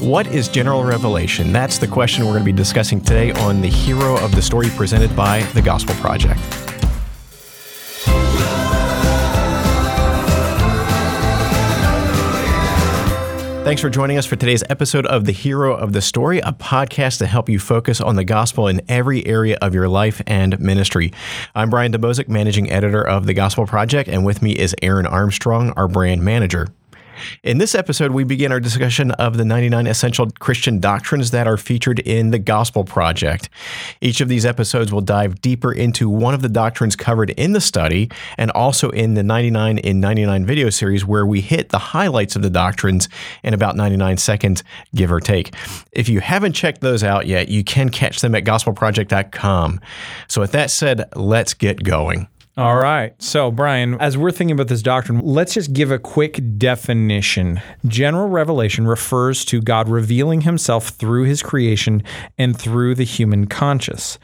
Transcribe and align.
What 0.00 0.26
is 0.26 0.48
general 0.48 0.84
revelation? 0.84 1.52
That's 1.52 1.78
the 1.78 1.88
question 1.88 2.26
we're 2.26 2.32
going 2.32 2.44
to 2.44 2.52
be 2.52 2.52
discussing 2.52 3.00
today 3.00 3.32
on 3.32 3.62
the 3.62 3.68
hero 3.68 4.22
of 4.22 4.30
the 4.34 4.42
story 4.42 4.68
presented 4.76 5.16
by 5.16 5.42
the 5.54 5.62
Gospel 5.62 5.94
Project. 5.94 6.38
Thanks 13.64 13.80
for 13.80 13.88
joining 13.88 14.18
us 14.18 14.26
for 14.26 14.36
today's 14.36 14.62
episode 14.68 15.06
of 15.06 15.24
The 15.24 15.32
Hero 15.32 15.74
of 15.74 15.94
the 15.94 16.02
Story, 16.02 16.40
a 16.40 16.52
podcast 16.52 17.18
to 17.18 17.26
help 17.26 17.48
you 17.48 17.58
focus 17.58 18.02
on 18.02 18.16
the 18.16 18.24
gospel 18.24 18.68
in 18.68 18.82
every 18.88 19.26
area 19.26 19.56
of 19.62 19.74
your 19.74 19.88
life 19.88 20.20
and 20.26 20.60
ministry. 20.60 21.10
I'm 21.54 21.70
Brian 21.70 21.90
Dembowczyk, 21.90 22.28
managing 22.28 22.70
editor 22.70 23.02
of 23.02 23.24
The 23.24 23.34
Gospel 23.34 23.66
Project, 23.66 24.10
and 24.10 24.26
with 24.26 24.42
me 24.42 24.52
is 24.52 24.76
Aaron 24.82 25.06
Armstrong, 25.06 25.70
our 25.70 25.88
brand 25.88 26.22
manager. 26.22 26.68
In 27.42 27.58
this 27.58 27.74
episode, 27.74 28.10
we 28.10 28.24
begin 28.24 28.52
our 28.52 28.60
discussion 28.60 29.10
of 29.12 29.36
the 29.36 29.44
99 29.44 29.86
essential 29.86 30.30
Christian 30.38 30.78
doctrines 30.78 31.30
that 31.30 31.46
are 31.46 31.56
featured 31.56 32.00
in 32.00 32.30
the 32.30 32.38
Gospel 32.38 32.84
Project. 32.84 33.48
Each 34.00 34.20
of 34.20 34.28
these 34.28 34.44
episodes 34.44 34.92
will 34.92 35.00
dive 35.00 35.40
deeper 35.40 35.72
into 35.72 36.08
one 36.08 36.34
of 36.34 36.42
the 36.42 36.48
doctrines 36.48 36.96
covered 36.96 37.30
in 37.30 37.52
the 37.52 37.60
study 37.60 38.10
and 38.36 38.50
also 38.52 38.90
in 38.90 39.14
the 39.14 39.22
99 39.22 39.78
in 39.78 40.00
99 40.00 40.46
video 40.46 40.70
series, 40.70 41.04
where 41.04 41.26
we 41.26 41.40
hit 41.40 41.70
the 41.70 41.78
highlights 41.78 42.36
of 42.36 42.42
the 42.42 42.50
doctrines 42.50 43.08
in 43.42 43.54
about 43.54 43.76
99 43.76 44.16
seconds, 44.18 44.62
give 44.94 45.10
or 45.12 45.20
take. 45.20 45.54
If 45.92 46.08
you 46.08 46.20
haven't 46.20 46.52
checked 46.52 46.80
those 46.80 47.02
out 47.02 47.26
yet, 47.26 47.48
you 47.48 47.64
can 47.64 47.88
catch 47.88 48.20
them 48.20 48.34
at 48.34 48.44
gospelproject.com. 48.44 49.80
So, 50.28 50.40
with 50.40 50.52
that 50.52 50.70
said, 50.70 51.04
let's 51.16 51.54
get 51.54 51.82
going. 51.82 52.28
All 52.58 52.76
right. 52.76 53.12
So, 53.20 53.50
Brian, 53.50 54.00
as 54.00 54.16
we're 54.16 54.30
thinking 54.30 54.54
about 54.54 54.68
this 54.68 54.80
doctrine, 54.80 55.20
let's 55.20 55.52
just 55.52 55.74
give 55.74 55.90
a 55.90 55.98
quick 55.98 56.40
definition. 56.56 57.60
General 57.86 58.30
revelation 58.30 58.86
refers 58.86 59.44
to 59.46 59.60
God 59.60 59.90
revealing 59.90 60.40
himself 60.40 60.88
through 60.88 61.24
his 61.24 61.42
creation 61.42 62.02
and 62.38 62.58
through 62.58 62.94
the 62.94 63.04
human 63.04 63.46
conscious. 63.46 64.18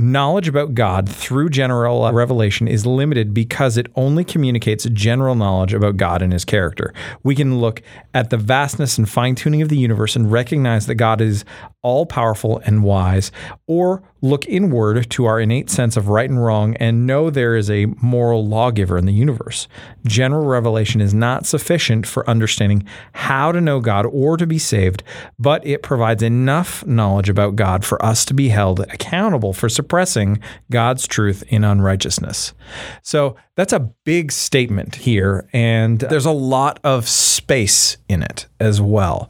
Knowledge 0.00 0.48
about 0.48 0.74
God 0.74 1.08
through 1.08 1.50
general 1.50 2.12
revelation 2.12 2.66
is 2.68 2.86
limited 2.86 3.34
because 3.34 3.76
it 3.76 3.88
only 3.96 4.24
communicates 4.24 4.84
general 4.92 5.34
knowledge 5.34 5.74
about 5.74 5.96
God 5.96 6.22
and 6.22 6.32
his 6.32 6.44
character. 6.44 6.94
We 7.24 7.34
can 7.34 7.58
look 7.58 7.82
at 8.14 8.30
the 8.30 8.36
vastness 8.36 8.96
and 8.96 9.08
fine 9.08 9.34
tuning 9.34 9.60
of 9.60 9.68
the 9.68 9.76
universe 9.76 10.14
and 10.14 10.30
recognize 10.30 10.86
that 10.86 10.94
God 10.96 11.20
is 11.20 11.44
all 11.82 12.06
powerful 12.06 12.60
and 12.64 12.84
wise, 12.84 13.32
or 13.66 14.04
look 14.20 14.46
inward 14.46 15.08
to 15.10 15.24
our 15.26 15.40
innate 15.40 15.70
sense 15.70 15.96
of 15.96 16.08
right 16.08 16.28
and 16.28 16.44
wrong 16.44 16.74
and 16.76 17.06
know 17.06 17.30
there 17.30 17.56
is 17.56 17.70
a 17.70 17.86
moral 18.02 18.46
lawgiver 18.46 18.98
in 18.98 19.06
the 19.06 19.12
universe. 19.12 19.68
General 20.06 20.46
revelation 20.46 21.00
is 21.00 21.14
not 21.14 21.46
sufficient 21.46 22.06
for 22.06 22.28
understanding 22.28 22.84
how 23.12 23.52
to 23.52 23.60
know 23.60 23.80
God 23.80 24.06
or 24.06 24.36
to 24.36 24.46
be 24.46 24.58
saved, 24.58 25.02
but 25.38 25.64
it 25.66 25.82
provides 25.82 26.22
enough 26.22 26.84
knowledge 26.86 27.28
about 27.28 27.56
God 27.56 27.84
for 27.84 28.02
us 28.04 28.24
to 28.26 28.34
be 28.34 28.48
held 28.48 28.80
accountable 28.80 29.52
for 29.52 29.68
suppressing 29.68 30.40
God's 30.70 31.06
truth 31.06 31.44
in 31.48 31.64
unrighteousness. 31.64 32.54
So 33.02 33.36
that's 33.54 33.72
a 33.72 33.90
big 34.04 34.32
statement 34.32 34.96
here, 34.96 35.48
and 35.52 36.00
there's 36.00 36.26
a 36.26 36.30
lot 36.30 36.80
of 36.84 37.08
space 37.08 37.96
in 38.08 38.22
it 38.22 38.46
as 38.60 38.80
well. 38.80 39.28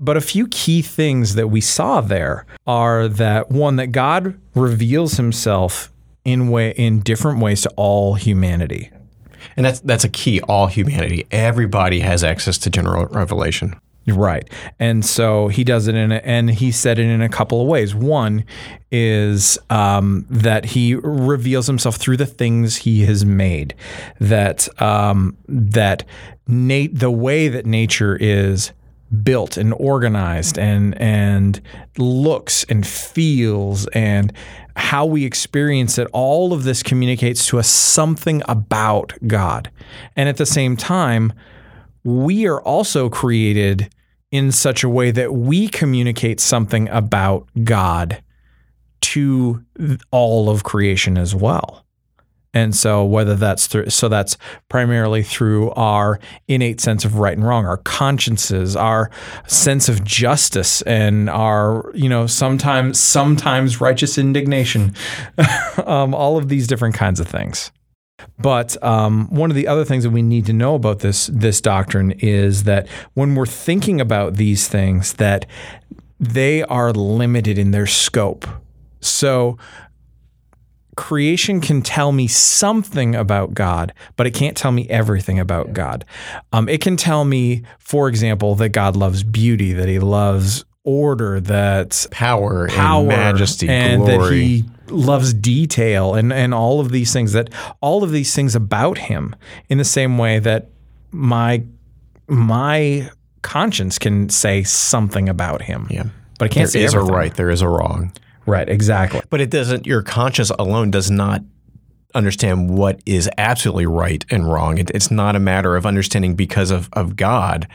But 0.00 0.16
a 0.16 0.20
few 0.20 0.46
key 0.48 0.82
things 0.82 1.34
that 1.34 1.48
we 1.48 1.60
saw 1.60 2.00
there 2.00 2.46
are 2.66 3.08
that 3.08 3.50
one 3.50 3.76
that 3.76 3.88
God 3.88 4.38
reveals 4.54 5.14
himself 5.14 5.92
in 6.24 6.48
way 6.48 6.70
in 6.70 7.00
different 7.00 7.40
ways 7.40 7.62
to 7.62 7.70
all 7.76 8.14
humanity. 8.14 8.90
And 9.56 9.66
that's 9.66 9.80
that's 9.80 10.04
a 10.04 10.08
key 10.08 10.40
all 10.42 10.66
humanity. 10.66 11.26
Everybody 11.30 12.00
has 12.00 12.22
access 12.22 12.58
to 12.58 12.70
general 12.70 13.06
revelation. 13.06 13.74
Right. 14.06 14.48
And 14.78 15.04
so 15.04 15.48
he 15.48 15.64
does 15.64 15.86
it 15.86 15.94
in 15.94 16.12
a, 16.12 16.16
and 16.16 16.50
he 16.50 16.72
said 16.72 16.98
it 16.98 17.04
in 17.04 17.20
a 17.20 17.28
couple 17.28 17.60
of 17.60 17.68
ways. 17.68 17.94
One 17.94 18.44
is 18.90 19.58
um, 19.68 20.24
that 20.30 20.64
he 20.64 20.94
reveals 20.94 21.66
himself 21.66 21.96
through 21.96 22.16
the 22.16 22.26
things 22.26 22.76
he 22.76 23.04
has 23.04 23.26
made. 23.26 23.74
That 24.18 24.68
um, 24.80 25.36
that 25.46 26.04
Nate 26.46 26.98
the 26.98 27.10
way 27.10 27.48
that 27.48 27.66
nature 27.66 28.16
is 28.16 28.72
built 29.22 29.56
and 29.56 29.72
organized 29.74 30.58
and 30.58 31.00
and 31.00 31.60
looks 31.96 32.64
and 32.64 32.86
feels 32.86 33.86
and 33.88 34.32
how 34.76 35.06
we 35.06 35.24
experience 35.24 35.98
it 35.98 36.06
all 36.12 36.52
of 36.52 36.64
this 36.64 36.82
communicates 36.82 37.46
to 37.46 37.58
us 37.58 37.68
something 37.68 38.42
about 38.48 39.12
God. 39.26 39.70
And 40.14 40.28
at 40.28 40.36
the 40.36 40.46
same 40.46 40.76
time 40.76 41.32
we 42.04 42.46
are 42.46 42.60
also 42.62 43.08
created 43.08 43.92
in 44.30 44.52
such 44.52 44.84
a 44.84 44.88
way 44.88 45.10
that 45.10 45.34
we 45.34 45.68
communicate 45.68 46.38
something 46.40 46.88
about 46.90 47.48
God 47.64 48.22
to 49.00 49.64
all 50.10 50.50
of 50.50 50.64
creation 50.64 51.16
as 51.16 51.34
well 51.34 51.84
and 52.54 52.74
so 52.74 53.04
whether 53.04 53.34
that's 53.34 53.66
through 53.66 53.90
so 53.90 54.08
that's 54.08 54.36
primarily 54.68 55.22
through 55.22 55.70
our 55.72 56.18
innate 56.46 56.80
sense 56.80 57.04
of 57.04 57.16
right 57.16 57.36
and 57.36 57.46
wrong, 57.46 57.66
our 57.66 57.76
consciences, 57.76 58.74
our 58.74 59.10
sense 59.46 59.88
of 59.88 60.02
justice 60.02 60.80
and 60.82 61.28
our, 61.28 61.90
you 61.94 62.08
know, 62.08 62.26
sometimes 62.26 62.98
sometimes 62.98 63.80
righteous 63.80 64.16
indignation. 64.16 64.94
um, 65.86 66.14
all 66.14 66.38
of 66.38 66.48
these 66.48 66.66
different 66.66 66.94
kinds 66.94 67.20
of 67.20 67.28
things. 67.28 67.70
But 68.38 68.82
um, 68.82 69.28
one 69.30 69.50
of 69.50 69.56
the 69.56 69.68
other 69.68 69.84
things 69.84 70.04
that 70.04 70.10
we 70.10 70.22
need 70.22 70.46
to 70.46 70.52
know 70.52 70.74
about 70.74 71.00
this 71.00 71.28
this 71.28 71.60
doctrine 71.60 72.12
is 72.12 72.64
that 72.64 72.88
when 73.14 73.34
we're 73.34 73.46
thinking 73.46 74.00
about 74.00 74.34
these 74.34 74.68
things, 74.68 75.14
that 75.14 75.46
they 76.18 76.62
are 76.64 76.92
limited 76.92 77.58
in 77.58 77.70
their 77.70 77.86
scope. 77.86 78.46
So 79.00 79.58
creation 80.98 81.60
can 81.60 81.80
tell 81.80 82.10
me 82.10 82.26
something 82.26 83.14
about 83.14 83.54
God, 83.54 83.94
but 84.16 84.26
it 84.26 84.34
can't 84.34 84.56
tell 84.56 84.72
me 84.72 84.88
everything 84.88 85.38
about 85.38 85.72
God. 85.72 86.04
Um, 86.52 86.68
it 86.68 86.80
can 86.80 86.96
tell 86.96 87.24
me, 87.24 87.62
for 87.78 88.08
example, 88.08 88.56
that 88.56 88.70
God 88.70 88.96
loves 88.96 89.22
beauty, 89.22 89.72
that 89.74 89.88
He 89.88 90.00
loves 90.00 90.64
order, 90.82 91.38
that 91.38 92.04
power, 92.10 92.66
power 92.66 92.98
and 92.98 93.08
majesty, 93.08 93.68
and 93.68 94.02
glory. 94.02 94.18
that 94.18 94.34
He 94.34 94.64
loves 94.88 95.32
detail, 95.32 96.14
and 96.16 96.32
and 96.32 96.52
all 96.52 96.80
of 96.80 96.90
these 96.90 97.12
things. 97.12 97.32
That 97.32 97.50
all 97.80 98.02
of 98.02 98.10
these 98.10 98.34
things 98.34 98.56
about 98.56 98.98
Him, 98.98 99.36
in 99.68 99.78
the 99.78 99.84
same 99.84 100.18
way 100.18 100.40
that 100.40 100.68
my 101.12 101.62
my 102.26 103.08
conscience 103.42 104.00
can 104.00 104.30
say 104.30 104.64
something 104.64 105.28
about 105.28 105.62
Him. 105.62 105.86
Yeah, 105.90 106.06
but 106.40 106.46
I 106.46 106.48
can't 106.48 106.64
there 106.72 106.82
say 106.82 106.82
is 106.82 106.94
everything. 106.96 107.14
a 107.14 107.16
right, 107.16 107.34
there 107.36 107.50
is 107.50 107.62
a 107.62 107.68
wrong. 107.68 108.12
Right, 108.48 108.68
exactly. 108.68 109.20
But 109.28 109.40
it 109.40 109.50
doesn't, 109.50 109.86
your 109.86 110.02
conscience 110.02 110.50
alone 110.50 110.90
does 110.90 111.10
not 111.10 111.42
understand 112.14 112.70
what 112.70 113.00
is 113.04 113.28
absolutely 113.36 113.84
right 113.84 114.24
and 114.30 114.50
wrong. 114.50 114.78
It, 114.78 114.90
it's 114.94 115.10
not 115.10 115.36
a 115.36 115.38
matter 115.38 115.76
of 115.76 115.84
understanding 115.84 116.34
because 116.34 116.70
of, 116.70 116.88
of 116.94 117.14
God, 117.14 117.68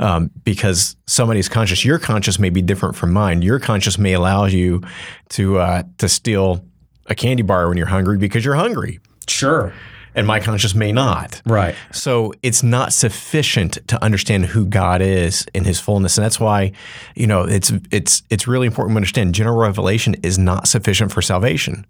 um, 0.00 0.30
because 0.42 0.96
somebody's 1.06 1.48
conscious, 1.48 1.84
your 1.84 2.00
conscious 2.00 2.40
may 2.40 2.50
be 2.50 2.60
different 2.60 2.96
from 2.96 3.12
mine. 3.12 3.42
Your 3.42 3.60
conscious 3.60 3.98
may 3.98 4.14
allow 4.14 4.46
you 4.46 4.82
to, 5.30 5.58
uh, 5.58 5.84
to 5.98 6.08
steal 6.08 6.64
a 7.06 7.14
candy 7.14 7.44
bar 7.44 7.68
when 7.68 7.76
you're 7.76 7.86
hungry 7.86 8.18
because 8.18 8.44
you're 8.44 8.56
hungry. 8.56 8.98
Sure 9.28 9.72
and 10.16 10.26
my 10.26 10.40
conscience 10.40 10.74
may 10.74 10.90
not. 10.90 11.40
Right. 11.44 11.76
So 11.92 12.32
it's 12.42 12.62
not 12.62 12.92
sufficient 12.92 13.78
to 13.88 14.02
understand 14.02 14.46
who 14.46 14.66
God 14.66 15.02
is 15.02 15.46
in 15.54 15.64
His 15.64 15.78
fullness, 15.78 16.16
and 16.18 16.24
that's 16.24 16.40
why, 16.40 16.72
you 17.14 17.26
know, 17.26 17.42
it's 17.42 17.72
it's 17.92 18.22
it's 18.30 18.48
really 18.48 18.66
important 18.66 18.94
to 18.94 18.96
understand 18.96 19.34
general 19.34 19.58
revelation 19.58 20.14
is 20.22 20.38
not 20.38 20.66
sufficient 20.66 21.12
for 21.12 21.22
salvation. 21.22 21.86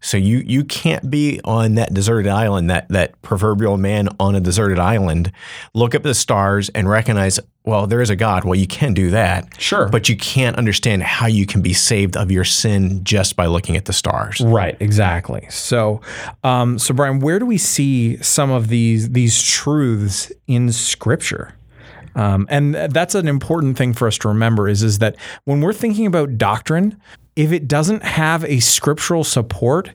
So 0.00 0.16
you 0.16 0.38
you 0.38 0.64
can't 0.64 1.10
be 1.10 1.40
on 1.44 1.76
that 1.76 1.94
deserted 1.94 2.30
island, 2.30 2.70
that 2.70 2.88
that 2.90 3.20
proverbial 3.22 3.76
man 3.76 4.08
on 4.20 4.34
a 4.34 4.40
deserted 4.40 4.78
island, 4.78 5.32
look 5.72 5.94
up 5.94 6.02
the 6.02 6.14
stars 6.14 6.68
and 6.70 6.88
recognize, 6.88 7.40
well, 7.64 7.86
there 7.86 8.02
is 8.02 8.10
a 8.10 8.16
God. 8.16 8.44
Well, 8.44 8.54
you 8.54 8.66
can 8.66 8.92
do 8.92 9.10
that. 9.10 9.48
Sure. 9.58 9.88
But 9.88 10.08
you 10.08 10.16
can't 10.16 10.56
understand 10.56 11.02
how 11.02 11.26
you 11.26 11.46
can 11.46 11.62
be 11.62 11.72
saved 11.72 12.16
of 12.16 12.30
your 12.30 12.44
sin 12.44 13.02
just 13.02 13.36
by 13.36 13.46
looking 13.46 13.76
at 13.76 13.86
the 13.86 13.92
stars. 13.92 14.40
Right, 14.40 14.76
exactly. 14.80 15.46
So 15.50 16.00
um, 16.42 16.78
so 16.78 16.92
Brian, 16.94 17.20
where 17.20 17.38
do 17.38 17.46
we 17.46 17.58
see 17.58 18.22
some 18.22 18.50
of 18.50 18.68
these 18.68 19.10
these 19.10 19.42
truths 19.42 20.30
in 20.46 20.70
scripture? 20.72 21.54
Um, 22.14 22.46
and 22.48 22.74
that's 22.74 23.14
an 23.14 23.28
important 23.28 23.76
thing 23.76 23.92
for 23.92 24.06
us 24.06 24.18
to 24.18 24.28
remember 24.28 24.68
is, 24.68 24.82
is 24.82 24.98
that 24.98 25.16
when 25.44 25.60
we're 25.60 25.72
thinking 25.72 26.06
about 26.06 26.38
doctrine, 26.38 27.00
if 27.36 27.52
it 27.52 27.66
doesn't 27.66 28.04
have 28.04 28.44
a 28.44 28.60
scriptural 28.60 29.24
support, 29.24 29.90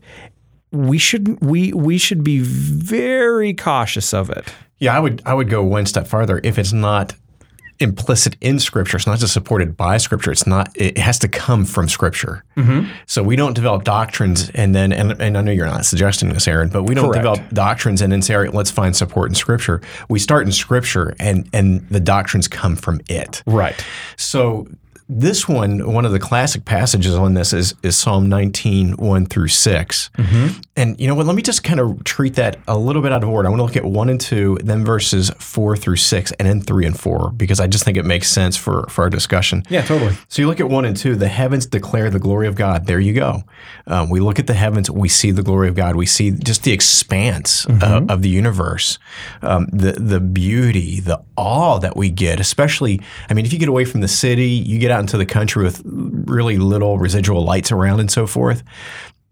we 0.72 0.98
should 0.98 1.44
we 1.44 1.74
we 1.74 1.98
should 1.98 2.24
be 2.24 2.40
very 2.40 3.54
cautious 3.54 4.14
of 4.14 4.30
it. 4.30 4.54
Yeah, 4.78 4.96
I 4.96 5.00
would 5.00 5.22
I 5.26 5.34
would 5.34 5.50
go 5.50 5.64
one 5.64 5.86
step 5.86 6.08
farther. 6.08 6.40
If 6.44 6.60
it's 6.60 6.74
not 6.74 7.16
implicit 7.80 8.36
in 8.42 8.60
Scripture. 8.60 8.98
It's 8.98 9.08
not 9.08 9.20
just 9.20 9.34
supported 9.34 9.78
by 9.78 9.98
Scripture. 9.98 10.32
It's 10.32 10.48
not. 10.48 10.70
It 10.76 10.98
has 10.98 11.20
to 11.20 11.28
come 11.28 11.66
from 11.66 11.88
Scripture. 11.88 12.44
Mm-hmm. 12.58 12.92
So 13.06 13.24
we 13.24 13.36
don't 13.36 13.54
develop 13.54 13.84
doctrines 13.84 14.50
and 14.52 14.76
then. 14.76 14.92
And, 14.92 15.20
and 15.22 15.38
I 15.38 15.42
know 15.42 15.52
you're 15.52 15.66
not 15.66 15.86
suggesting 15.86 16.30
this, 16.30 16.48
Aaron, 16.48 16.70
but 16.70 16.84
we 16.84 16.96
don't 16.96 17.06
Correct. 17.06 17.24
develop 17.24 17.50
doctrines 17.52 18.02
and 18.02 18.12
then 18.12 18.22
say, 18.22 18.36
all 18.36 18.42
right, 18.42 18.54
let's 18.54 18.72
find 18.72 18.96
support 18.96 19.30
in 19.30 19.36
Scripture. 19.36 19.82
We 20.10 20.20
start 20.20 20.46
in 20.46 20.52
Scripture, 20.52 21.16
and 21.20 21.50
and 21.54 21.88
the 21.90 22.00
doctrines 22.00 22.48
come 22.48 22.76
from 22.76 23.02
it. 23.08 23.44
Right. 23.46 23.84
So 24.18 24.68
this 25.10 25.48
one, 25.50 25.92
one 25.92 26.06
of 26.06 26.12
the 26.12 26.20
classic 26.20 26.66
passages 26.66 27.16
on 27.16 27.34
this 27.34 27.52
is, 27.52 27.74
is 27.82 27.98
Psalm 27.98 28.30
19, 28.30 28.94
1 28.94 29.26
through 29.26 29.48
6. 29.48 30.10
And 30.78 31.00
you 31.00 31.08
know 31.08 31.16
what? 31.16 31.26
Let 31.26 31.36
me 31.36 31.42
just 31.42 31.64
kind 31.64 31.80
of 31.80 32.04
treat 32.04 32.36
that 32.36 32.58
a 32.68 32.78
little 32.78 33.02
bit 33.02 33.12
out 33.12 33.24
of 33.24 33.30
order. 33.30 33.48
I 33.48 33.50
want 33.50 33.60
to 33.60 33.64
look 33.64 33.76
at 33.76 33.84
1 33.84 34.10
and 34.10 34.22
2, 34.22 34.60
then 34.64 34.86
verses 34.86 35.32
4 35.40 35.76
through 35.76 35.96
6, 35.96 36.32
and 36.34 36.48
then 36.48 36.62
3 36.62 36.86
and 36.86 37.00
4, 37.00 37.32
because 37.32 37.60
I 37.60 37.66
just 37.66 37.84
think 37.84 37.98
it 37.98 38.06
makes 38.06 38.30
sense 38.30 38.56
for, 38.56 38.86
for 38.88 39.04
our 39.04 39.10
discussion. 39.10 39.64
Yeah, 39.68 39.82
totally. 39.82 40.16
So 40.28 40.44
you 40.44 40.48
look 40.48 40.60
at 40.60 40.70
1 40.70 40.86
and 40.86 40.96
2, 40.96 41.16
the 41.16 41.28
heavens 41.28 41.66
declare 41.66 42.12
the 42.12 42.20
glory 42.20 42.48
of 42.48 42.54
God. 42.56 42.86
There 42.86 43.00
you 43.00 43.14
go. 43.14 43.44
Um, 43.88 44.12
we 44.12 44.20
look 44.20 44.38
at 44.38 44.46
the 44.46 44.54
heavens, 44.54 44.92
we 44.92 45.10
see 45.10 45.32
the 45.32 45.44
glory 45.44 45.68
of 45.68 45.76
God. 45.76 45.96
We 45.96 46.06
see 46.06 46.32
just 46.32 46.64
the 46.64 46.72
expanse 46.72 47.66
uh, 47.68 48.06
of 48.08 48.22
the 48.22 48.30
universe, 48.30 49.00
um, 49.42 49.68
the, 49.74 49.94
the 49.94 50.20
beauty, 50.20 51.00
the 51.00 51.18
awe 51.40 51.80
that 51.80 51.96
we 51.96 52.10
get, 52.10 52.40
especially, 52.40 53.00
I 53.30 53.34
mean, 53.34 53.46
if 53.46 53.54
you 53.54 53.60
get 53.60 53.70
away 53.70 53.86
from 53.86 54.02
the 54.02 54.08
city, 54.08 54.50
you 54.50 54.78
get 54.78 54.92
out 54.92 55.00
into 55.00 55.18
the 55.18 55.26
country 55.26 55.64
with 55.64 55.82
really 55.86 56.58
little 56.58 57.00
residual 57.00 57.44
lights 57.44 57.72
around 57.72 58.02
and 58.02 58.12
so 58.12 58.28
forth, 58.28 58.62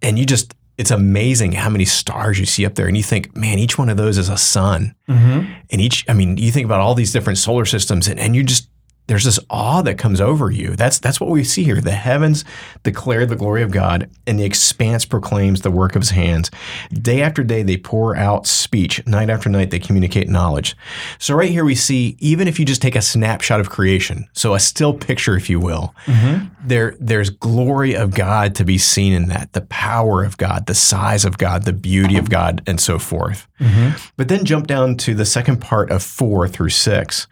and 0.01 0.17
you 0.17 0.25
just, 0.25 0.53
it's 0.77 0.91
amazing 0.91 1.53
how 1.53 1.69
many 1.69 1.85
stars 1.85 2.39
you 2.39 2.45
see 2.45 2.65
up 2.65 2.75
there. 2.75 2.87
And 2.87 2.95
you 2.95 3.03
think, 3.03 3.35
man, 3.35 3.57
each 3.57 3.79
one 3.79 3.89
of 3.89 3.97
those 3.97 4.19
is 4.19 4.29
a 4.29 4.37
sun. 4.37 4.93
Mm-hmm. 5.09 5.51
And 5.71 5.81
each, 5.81 6.05
I 6.07 6.13
mean, 6.13 6.37
you 6.37 6.51
think 6.51 6.65
about 6.65 6.81
all 6.81 6.93
these 6.93 7.11
different 7.11 7.39
solar 7.39 7.65
systems, 7.65 8.07
and, 8.07 8.19
and 8.19 8.35
you 8.35 8.43
just, 8.43 8.66
there's 9.07 9.23
this 9.23 9.39
awe 9.49 9.81
that 9.81 9.97
comes 9.97 10.21
over 10.21 10.51
you. 10.51 10.75
That's 10.75 10.99
that's 10.99 11.19
what 11.19 11.29
we 11.29 11.43
see 11.43 11.63
here. 11.63 11.81
The 11.81 11.91
heavens 11.91 12.45
declare 12.83 13.25
the 13.25 13.35
glory 13.35 13.63
of 13.63 13.71
God, 13.71 14.09
and 14.25 14.39
the 14.39 14.43
expanse 14.43 15.05
proclaims 15.05 15.61
the 15.61 15.71
work 15.71 15.95
of 15.95 16.01
His 16.01 16.11
hands. 16.11 16.51
Day 16.91 17.21
after 17.21 17.43
day, 17.43 17.63
they 17.63 17.77
pour 17.77 18.15
out 18.15 18.45
speech. 18.45 19.05
Night 19.07 19.29
after 19.29 19.49
night, 19.49 19.71
they 19.71 19.79
communicate 19.79 20.27
knowledge. 20.27 20.75
So 21.19 21.35
right 21.35 21.49
here, 21.49 21.65
we 21.65 21.75
see 21.75 22.17
even 22.19 22.47
if 22.47 22.59
you 22.59 22.65
just 22.65 22.81
take 22.81 22.95
a 22.95 23.01
snapshot 23.01 23.59
of 23.59 23.69
creation, 23.69 24.27
so 24.33 24.53
a 24.53 24.59
still 24.59 24.93
picture, 24.93 25.35
if 25.35 25.49
you 25.49 25.59
will, 25.59 25.95
mm-hmm. 26.05 26.47
there 26.65 26.95
there's 26.99 27.29
glory 27.29 27.95
of 27.95 28.13
God 28.13 28.55
to 28.55 28.65
be 28.65 28.77
seen 28.77 29.13
in 29.13 29.27
that. 29.29 29.53
The 29.53 29.61
power 29.61 30.23
of 30.23 30.37
God, 30.37 30.65
the 30.65 30.75
size 30.75 31.23
of 31.25 31.37
God, 31.37 31.63
the 31.63 31.73
beauty 31.73 32.17
of 32.17 32.29
God, 32.29 32.61
and 32.67 32.79
so 32.79 32.99
forth. 32.99 33.46
Mm-hmm. 33.59 33.97
But 34.17 34.27
then 34.27 34.45
jump 34.45 34.67
down 34.67 34.97
to 34.97 35.15
the 35.15 35.25
second 35.25 35.59
part 35.59 35.89
of 35.89 36.03
four 36.03 36.47
through 36.47 36.69
six. 36.69 37.27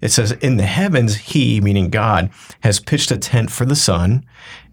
It 0.00 0.10
says, 0.10 0.32
In 0.32 0.56
the 0.56 0.66
heavens, 0.66 1.16
he, 1.16 1.60
meaning 1.60 1.88
God, 1.88 2.30
has 2.60 2.80
pitched 2.80 3.10
a 3.10 3.16
tent 3.16 3.50
for 3.50 3.64
the 3.64 3.76
sun. 3.76 4.24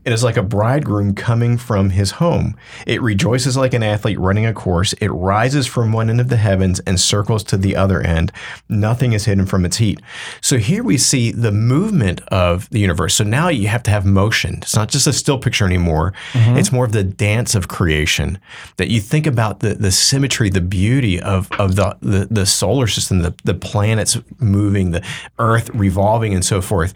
It 0.08 0.14
is 0.14 0.24
like 0.24 0.38
a 0.38 0.42
bridegroom 0.42 1.16
coming 1.16 1.58
from 1.58 1.90
his 1.90 2.12
home. 2.12 2.56
It 2.86 3.02
rejoices 3.02 3.58
like 3.58 3.74
an 3.74 3.84
athlete 3.84 4.18
running 4.18 4.46
a 4.46 4.54
course. 4.54 4.94
It 5.02 5.10
rises 5.10 5.68
from 5.68 5.92
one 5.92 6.10
end 6.10 6.22
of 6.22 6.30
the 6.30 6.38
heavens 6.38 6.80
and 6.88 6.98
circles 6.98 7.44
to 7.44 7.58
the 7.58 7.76
other 7.76 8.00
end. 8.00 8.32
Nothing 8.70 9.12
is 9.12 9.26
hidden 9.26 9.46
from 9.46 9.66
its 9.66 9.76
heat. 9.80 10.00
So 10.40 10.60
here 10.60 10.82
we 10.82 10.98
see 10.98 11.34
the 11.34 11.52
movement 11.52 12.22
of 12.30 12.70
the 12.70 12.80
universe. 12.80 13.16
So 13.16 13.26
now 13.26 13.50
you 13.50 13.68
have 13.68 13.84
to 13.84 13.92
have 13.92 14.06
motion. 14.06 14.60
It's 14.62 14.78
not 14.78 14.88
just 14.88 15.08
a 15.08 15.12
still 15.12 15.40
picture 15.40 15.66
anymore. 15.66 16.14
Mm-hmm. 16.32 16.56
It's 16.56 16.72
more 16.72 16.86
of 16.86 16.94
the 16.94 17.04
dance 17.04 17.54
of 17.54 17.68
creation. 17.68 18.40
That 18.78 18.88
you 18.88 19.02
think 19.02 19.28
about 19.28 19.60
the, 19.60 19.74
the 19.74 19.92
symmetry, 19.92 20.50
the 20.50 20.62
beauty 20.62 21.20
of, 21.20 21.52
of 21.60 21.76
the, 21.76 21.98
the, 22.00 22.30
the 22.32 22.46
solar 22.46 22.88
system, 22.88 23.24
the, 23.24 23.36
the 23.44 23.56
planets 23.56 24.18
moving, 24.40 24.92
the 24.92 25.06
earth 25.38 25.70
revolving, 25.72 26.34
and 26.34 26.46
so 26.46 26.62
forth. 26.62 26.94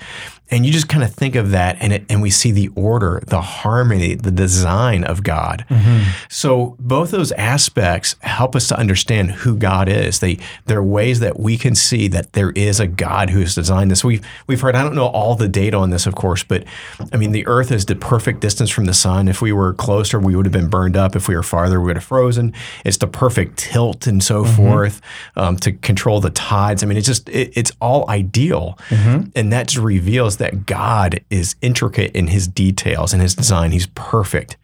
And 0.54 0.66
you 0.66 0.74
just 0.74 0.90
kind 0.90 1.02
of 1.02 1.14
think 1.14 1.36
of 1.36 1.52
that, 1.52 1.78
and 1.80 1.94
it, 1.94 2.04
and 2.10 2.22
we 2.22 2.30
see 2.30 2.52
the 2.52 2.68
order, 2.76 3.01
the 3.28 3.42
harmony, 3.42 4.16
the 4.16 4.32
design 4.32 5.04
of 5.04 5.24
God. 5.24 5.66
Mm-hmm. 5.70 6.10
So 6.30 6.76
both 6.80 7.12
those 7.12 7.32
aspects 7.34 8.16
help 8.22 8.56
us 8.56 8.68
to 8.70 8.78
understand 8.78 9.32
who 9.32 9.58
God 9.58 9.90
is. 9.90 10.20
They 10.20 10.38
they're 10.66 10.84
ways 10.84 11.20
that 11.20 11.40
we 11.40 11.58
can 11.58 11.76
see 11.76 12.08
that 12.10 12.34
there 12.34 12.52
is 12.52 12.80
a 12.80 12.88
God 12.88 13.30
who 13.30 13.40
has 13.40 13.56
designed 13.56 13.92
this. 13.92 14.04
We've 14.04 14.26
we've 14.48 14.62
heard. 14.62 14.76
I 14.76 14.84
don't 14.84 14.96
know 14.96 15.08
all 15.08 15.36
the 15.36 15.48
data 15.48 15.78
on 15.78 15.90
this, 15.90 16.06
of 16.06 16.16
course, 16.16 16.44
but 16.44 16.64
I 17.12 17.18
mean 17.18 17.32
the 17.32 17.46
Earth 17.48 17.72
is 17.72 17.86
the 17.86 17.96
perfect 17.96 18.40
distance 18.40 18.70
from 18.70 18.86
the 18.86 18.94
sun. 18.94 19.28
If 19.28 19.42
we 19.42 19.52
were 19.52 19.74
closer, 19.74 20.20
we 20.20 20.36
would 20.36 20.46
have 20.46 20.54
been 20.54 20.70
burned 20.70 20.96
up. 20.96 21.16
If 21.16 21.28
we 21.28 21.36
were 21.36 21.44
farther, 21.44 21.80
we 21.80 21.88
would 21.88 21.98
have 21.98 22.04
frozen. 22.04 22.54
It's 22.86 22.98
the 22.98 23.08
perfect 23.08 23.58
tilt 23.58 24.08
and 24.08 24.24
so 24.24 24.44
mm-hmm. 24.44 24.56
forth 24.56 25.02
um, 25.36 25.58
to 25.58 25.72
control 25.72 26.22
the 26.22 26.30
tides. 26.30 26.84
I 26.84 26.86
mean, 26.86 26.98
it's 26.98 27.08
just 27.08 27.30
it, 27.30 27.52
it's 27.56 27.72
all 27.82 28.10
ideal, 28.10 28.78
mm-hmm. 28.90 29.30
and 29.36 29.54
that 29.54 29.68
just 29.68 29.84
reveals 29.84 30.38
that 30.38 30.66
God 30.66 31.22
is 31.30 31.56
intricate 31.62 32.16
in 32.16 32.28
His 32.28 32.48
details 32.92 33.14
and 33.14 33.22
His 33.22 33.36
design. 33.36 33.72
He's 33.72 33.88
perfect. 33.88 34.58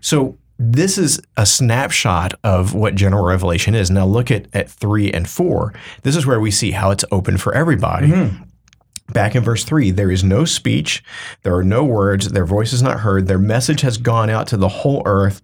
So 0.00 0.36
this 0.58 0.98
is 0.98 1.20
a 1.36 1.46
snapshot 1.46 2.34
of 2.42 2.74
what 2.74 2.94
general 2.94 3.24
revelation 3.24 3.74
is. 3.74 3.90
Now 3.90 4.06
look 4.06 4.30
at, 4.30 4.46
at 4.52 4.68
three 4.68 5.10
and 5.12 5.28
four. 5.28 5.72
This 6.02 6.16
is 6.16 6.26
where 6.26 6.40
we 6.40 6.50
see 6.50 6.72
how 6.72 6.90
it's 6.90 7.04
open 7.12 7.38
for 7.38 7.54
everybody. 7.54 8.08
Mm-hmm. 8.08 8.44
Back 9.12 9.34
in 9.34 9.42
verse 9.42 9.64
3, 9.64 9.90
there 9.92 10.10
is 10.10 10.22
no 10.22 10.44
speech, 10.44 11.02
there 11.42 11.56
are 11.56 11.64
no 11.64 11.82
words, 11.82 12.28
their 12.28 12.44
voice 12.44 12.74
is 12.74 12.82
not 12.82 13.00
heard, 13.00 13.26
their 13.26 13.38
message 13.38 13.80
has 13.80 13.96
gone 13.96 14.28
out 14.28 14.46
to 14.48 14.58
the 14.58 14.68
whole 14.68 15.02
earth, 15.06 15.40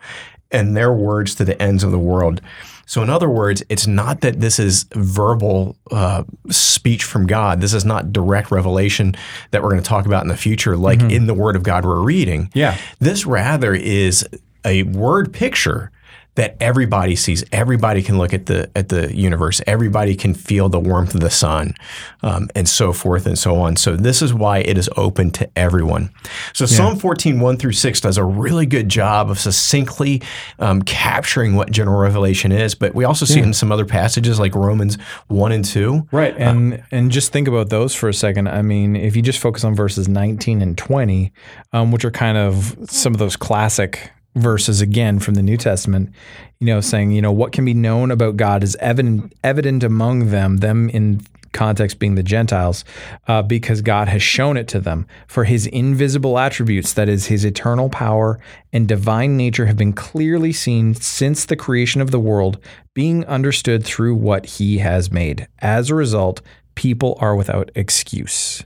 and 0.54 0.76
their 0.76 0.92
words 0.92 1.34
to 1.36 1.44
the 1.44 1.60
ends 1.60 1.84
of 1.84 1.90
the 1.90 1.98
world. 1.98 2.40
So, 2.86 3.02
in 3.02 3.08
other 3.08 3.30
words, 3.30 3.62
it's 3.68 3.86
not 3.86 4.20
that 4.20 4.40
this 4.40 4.58
is 4.58 4.84
verbal 4.92 5.76
uh, 5.90 6.24
speech 6.50 7.04
from 7.04 7.26
God. 7.26 7.60
This 7.60 7.72
is 7.72 7.84
not 7.84 8.12
direct 8.12 8.50
revelation 8.50 9.14
that 9.50 9.62
we're 9.62 9.70
going 9.70 9.82
to 9.82 9.88
talk 9.88 10.06
about 10.06 10.22
in 10.22 10.28
the 10.28 10.36
future, 10.36 10.76
like 10.76 11.00
in 11.00 11.26
the 11.26 11.34
Word 11.34 11.56
of 11.56 11.62
God 11.62 11.84
we're 11.84 12.02
reading. 12.02 12.50
Yeah. 12.54 12.76
This 12.98 13.24
rather 13.24 13.74
is 13.74 14.26
a 14.64 14.82
word 14.84 15.32
picture 15.32 15.90
that 16.36 16.56
everybody 16.60 17.14
sees. 17.14 17.44
Everybody 17.52 18.02
can 18.02 18.18
look 18.18 18.34
at 18.34 18.46
the 18.46 18.70
at 18.74 18.88
the 18.88 19.14
universe. 19.14 19.60
Everybody 19.66 20.16
can 20.16 20.34
feel 20.34 20.68
the 20.68 20.80
warmth 20.80 21.14
of 21.14 21.20
the 21.20 21.30
sun, 21.30 21.74
um, 22.22 22.48
and 22.54 22.68
so 22.68 22.92
forth 22.92 23.26
and 23.26 23.38
so 23.38 23.56
on. 23.56 23.76
So 23.76 23.96
this 23.96 24.20
is 24.20 24.34
why 24.34 24.58
it 24.58 24.76
is 24.76 24.90
open 24.96 25.30
to 25.32 25.48
everyone. 25.56 26.10
So 26.52 26.66
Psalm 26.66 26.96
14, 26.96 27.40
1 27.40 27.56
through 27.56 27.72
6 27.72 28.00
does 28.00 28.18
a 28.18 28.24
really 28.24 28.66
good 28.66 28.88
job 28.88 29.30
of 29.30 29.38
succinctly 29.38 30.22
um, 30.58 30.82
capturing 30.82 31.54
what 31.54 31.70
general 31.70 31.98
revelation 31.98 32.52
is. 32.52 32.74
But 32.74 32.94
we 32.94 33.04
also 33.04 33.24
see 33.24 33.40
it 33.40 33.44
in 33.44 33.54
some 33.54 33.70
other 33.70 33.84
passages 33.84 34.40
like 34.40 34.54
Romans 34.54 34.96
1 35.28 35.52
and 35.52 35.64
2. 35.64 36.08
Right. 36.10 36.34
And 36.36 36.82
and 36.90 37.10
just 37.10 37.32
think 37.32 37.48
about 37.48 37.70
those 37.70 37.94
for 37.94 38.08
a 38.08 38.14
second. 38.14 38.48
I 38.48 38.62
mean, 38.62 38.96
if 38.96 39.14
you 39.14 39.22
just 39.22 39.38
focus 39.38 39.64
on 39.64 39.74
verses 39.74 40.08
19 40.08 40.62
and 40.62 40.76
20, 40.76 41.32
um, 41.72 41.92
which 41.92 42.04
are 42.04 42.10
kind 42.10 42.36
of 42.36 42.76
some 42.86 43.14
of 43.14 43.18
those 43.18 43.36
classic 43.36 44.10
verses 44.34 44.80
again 44.80 45.18
from 45.18 45.34
the 45.34 45.42
New 45.42 45.56
Testament, 45.56 46.10
you 46.58 46.66
know, 46.66 46.80
saying, 46.80 47.12
you 47.12 47.22
know, 47.22 47.32
what 47.32 47.52
can 47.52 47.64
be 47.64 47.74
known 47.74 48.10
about 48.10 48.36
God 48.36 48.62
is 48.62 48.76
evident 48.76 49.32
evident 49.42 49.84
among 49.84 50.30
them, 50.30 50.58
them 50.58 50.88
in 50.90 51.20
context 51.52 51.98
being 51.98 52.16
the 52.16 52.22
Gentiles, 52.22 52.84
uh, 53.28 53.40
because 53.40 53.80
God 53.80 54.08
has 54.08 54.22
shown 54.22 54.56
it 54.56 54.68
to 54.68 54.80
them. 54.80 55.06
For 55.26 55.44
his 55.44 55.66
invisible 55.68 56.38
attributes, 56.38 56.92
that 56.94 57.08
is, 57.08 57.26
his 57.26 57.44
eternal 57.44 57.88
power 57.88 58.38
and 58.72 58.86
divine 58.86 59.36
nature, 59.36 59.66
have 59.66 59.76
been 59.76 59.92
clearly 59.92 60.52
seen 60.52 60.94
since 60.94 61.46
the 61.46 61.56
creation 61.56 62.00
of 62.00 62.10
the 62.10 62.20
world, 62.20 62.58
being 62.92 63.24
understood 63.26 63.84
through 63.84 64.16
what 64.16 64.44
he 64.44 64.78
has 64.78 65.10
made. 65.10 65.46
As 65.60 65.88
a 65.88 65.94
result, 65.94 66.42
people 66.74 67.16
are 67.20 67.36
without 67.36 67.70
excuse. 67.74 68.64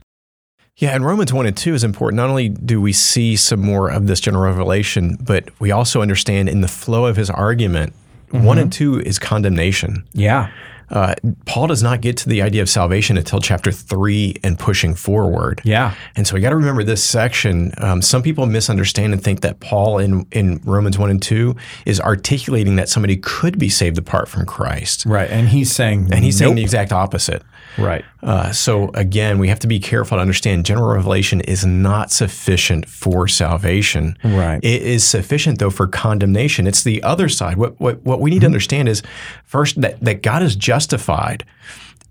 Yeah, 0.79 0.95
and 0.95 1.05
Romans 1.05 1.33
1 1.33 1.45
and 1.45 1.55
2 1.55 1.73
is 1.73 1.83
important. 1.83 2.15
Not 2.15 2.29
only 2.29 2.47
do 2.49 2.79
we 2.81 2.93
see 2.93 3.35
some 3.35 3.59
more 3.59 3.89
of 3.89 4.07
this 4.07 4.21
general 4.21 4.45
revelation, 4.45 5.17
but 5.21 5.49
we 5.59 5.71
also 5.71 6.01
understand 6.01 6.47
in 6.47 6.61
the 6.61 6.69
flow 6.69 7.05
of 7.05 7.17
his 7.17 7.29
argument, 7.29 7.93
1 8.31 8.57
and 8.57 8.71
2 8.71 9.01
is 9.01 9.19
condemnation. 9.19 10.05
Yeah. 10.13 10.49
Uh, 10.89 11.13
Paul 11.45 11.67
does 11.67 11.83
not 11.83 12.01
get 12.01 12.17
to 12.17 12.29
the 12.29 12.41
idea 12.41 12.61
of 12.61 12.69
salvation 12.69 13.17
until 13.17 13.39
chapter 13.39 13.71
3 13.71 14.37
and 14.43 14.57
pushing 14.57 14.95
forward. 14.95 15.61
Yeah. 15.63 15.93
And 16.15 16.25
so 16.25 16.33
we 16.33 16.41
got 16.41 16.49
to 16.49 16.55
remember 16.55 16.83
this 16.83 17.03
section. 17.03 17.73
Um, 17.77 18.01
some 18.01 18.23
people 18.23 18.45
misunderstand 18.45 19.13
and 19.13 19.23
think 19.23 19.41
that 19.41 19.59
Paul 19.59 19.99
in, 19.99 20.25
in 20.31 20.61
Romans 20.63 20.97
1 20.97 21.09
and 21.09 21.21
2 21.21 21.55
is 21.85 21.99
articulating 21.99 22.77
that 22.77 22.89
somebody 22.89 23.17
could 23.17 23.59
be 23.59 23.69
saved 23.69 23.97
apart 23.97 24.27
from 24.29 24.45
Christ. 24.45 25.05
Right. 25.05 25.29
And 25.29 25.49
he's 25.49 25.71
saying, 25.71 26.09
And 26.11 26.23
he's 26.23 26.37
saying 26.37 26.55
the 26.55 26.63
exact 26.63 26.91
opposite. 26.91 27.43
Right. 27.77 28.03
Uh, 28.21 28.51
so 28.51 28.89
again, 28.93 29.39
we 29.39 29.47
have 29.47 29.59
to 29.59 29.67
be 29.67 29.79
careful 29.79 30.17
to 30.17 30.21
understand 30.21 30.65
general 30.65 30.93
revelation 30.93 31.41
is 31.41 31.65
not 31.65 32.11
sufficient 32.11 32.87
for 32.87 33.27
salvation. 33.27 34.17
Right. 34.23 34.63
It 34.63 34.81
is 34.81 35.07
sufficient 35.07 35.59
though 35.59 35.69
for 35.69 35.87
condemnation. 35.87 36.67
It's 36.67 36.83
the 36.83 37.01
other 37.03 37.29
side. 37.29 37.57
What 37.57 37.79
what, 37.79 38.03
what 38.03 38.21
we 38.21 38.29
need 38.29 38.41
to 38.41 38.47
understand 38.47 38.89
is 38.89 39.01
first 39.45 39.79
that, 39.81 39.99
that 40.01 40.21
God 40.23 40.43
is 40.43 40.55
justified 40.55 41.45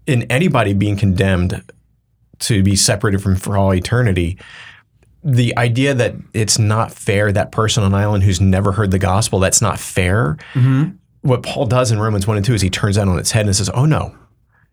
in 0.06 0.22
anybody 0.24 0.72
being 0.72 0.96
condemned 0.96 1.62
to 2.40 2.62
be 2.62 2.76
separated 2.76 3.22
from 3.22 3.36
for 3.36 3.56
all 3.58 3.74
eternity. 3.74 4.38
The 5.24 5.56
idea 5.58 5.94
that 5.94 6.14
it's 6.32 6.58
not 6.58 6.92
fair 6.92 7.32
that 7.32 7.52
person 7.52 7.82
on 7.82 7.92
an 7.92 8.00
island 8.00 8.24
who's 8.24 8.40
never 8.40 8.72
heard 8.72 8.90
the 8.90 8.98
gospel, 8.98 9.40
that's 9.40 9.60
not 9.60 9.78
fair. 9.78 10.36
What 11.22 11.42
Paul 11.42 11.66
does 11.66 11.90
in 11.90 11.98
Romans 11.98 12.26
1 12.26 12.36
and 12.36 12.46
2 12.46 12.54
is 12.54 12.62
he 12.62 12.70
turns 12.70 12.96
that 12.96 13.08
on 13.08 13.18
its 13.18 13.32
head 13.32 13.44
and 13.46 13.54
says, 13.54 13.68
Oh 13.74 13.84
no, 13.84 14.16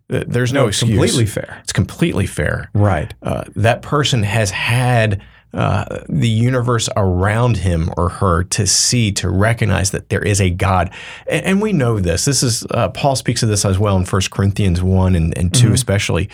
There's 0.08 0.54
no, 0.54 0.68
excuse. 0.68 0.92
completely 0.92 1.26
fair. 1.26 1.60
It's 1.64 1.74
completely 1.74 2.28
fair. 2.28 2.70
Right. 2.74 3.14
Uh, 3.24 3.46
that 3.56 3.82
person 3.82 4.24
has 4.24 4.52
had 4.52 5.24
uh, 5.56 6.04
the 6.10 6.30
universe 6.30 6.90
around 6.96 7.58
him 7.58 7.90
or 7.98 8.10
her 8.10 8.44
to 8.44 8.68
see, 8.68 9.12
to 9.14 9.30
recognize 9.30 9.92
that 9.92 10.10
there 10.10 10.22
is 10.22 10.42
a 10.42 10.50
God. 10.50 10.92
And, 11.28 11.46
and 11.46 11.62
we 11.62 11.74
know 11.74 12.00
this. 12.00 12.26
This 12.26 12.44
is, 12.44 12.68
uh, 12.72 12.90
Paul 12.90 13.16
speaks 13.16 13.42
of 13.42 13.50
this 13.50 13.66
as 13.66 13.80
well 13.80 13.98
in 13.98 14.06
1 14.06 14.22
Corinthians 14.32 14.84
1 14.84 15.16
and, 15.16 15.36
and 15.38 15.54
2 15.54 15.72
especially, 15.74 16.30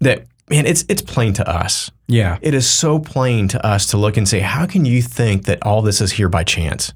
that, 0.00 0.24
man, 0.48 0.66
it's, 0.66 0.84
it's 0.88 1.02
plain 1.02 1.34
to 1.34 1.48
us. 1.48 1.90
Yeah. 2.08 2.38
It 2.42 2.54
is 2.54 2.68
so 2.68 2.98
plain 2.98 3.48
to 3.48 3.64
us 3.64 3.86
to 3.88 3.96
look 3.96 4.16
and 4.16 4.28
say, 4.28 4.40
how 4.40 4.66
can 4.66 4.84
you 4.84 5.02
think 5.02 5.44
that 5.44 5.64
all 5.64 5.82
this 5.82 6.00
is 6.00 6.12
here 6.12 6.28
by 6.28 6.42
chance? 6.42 6.92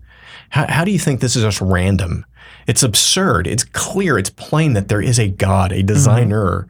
How, 0.50 0.66
how 0.66 0.84
do 0.84 0.90
you 0.90 0.98
think 0.98 1.20
this 1.20 1.36
is 1.36 1.42
just 1.42 1.60
random? 1.60 2.24
It's 2.68 2.84
absurd. 2.84 3.48
It's 3.48 3.64
clear. 3.64 4.18
It's 4.18 4.30
plain 4.30 4.74
that 4.74 4.88
there 4.88 5.00
is 5.00 5.18
a 5.18 5.26
God, 5.26 5.72
a 5.72 5.82
designer 5.82 6.68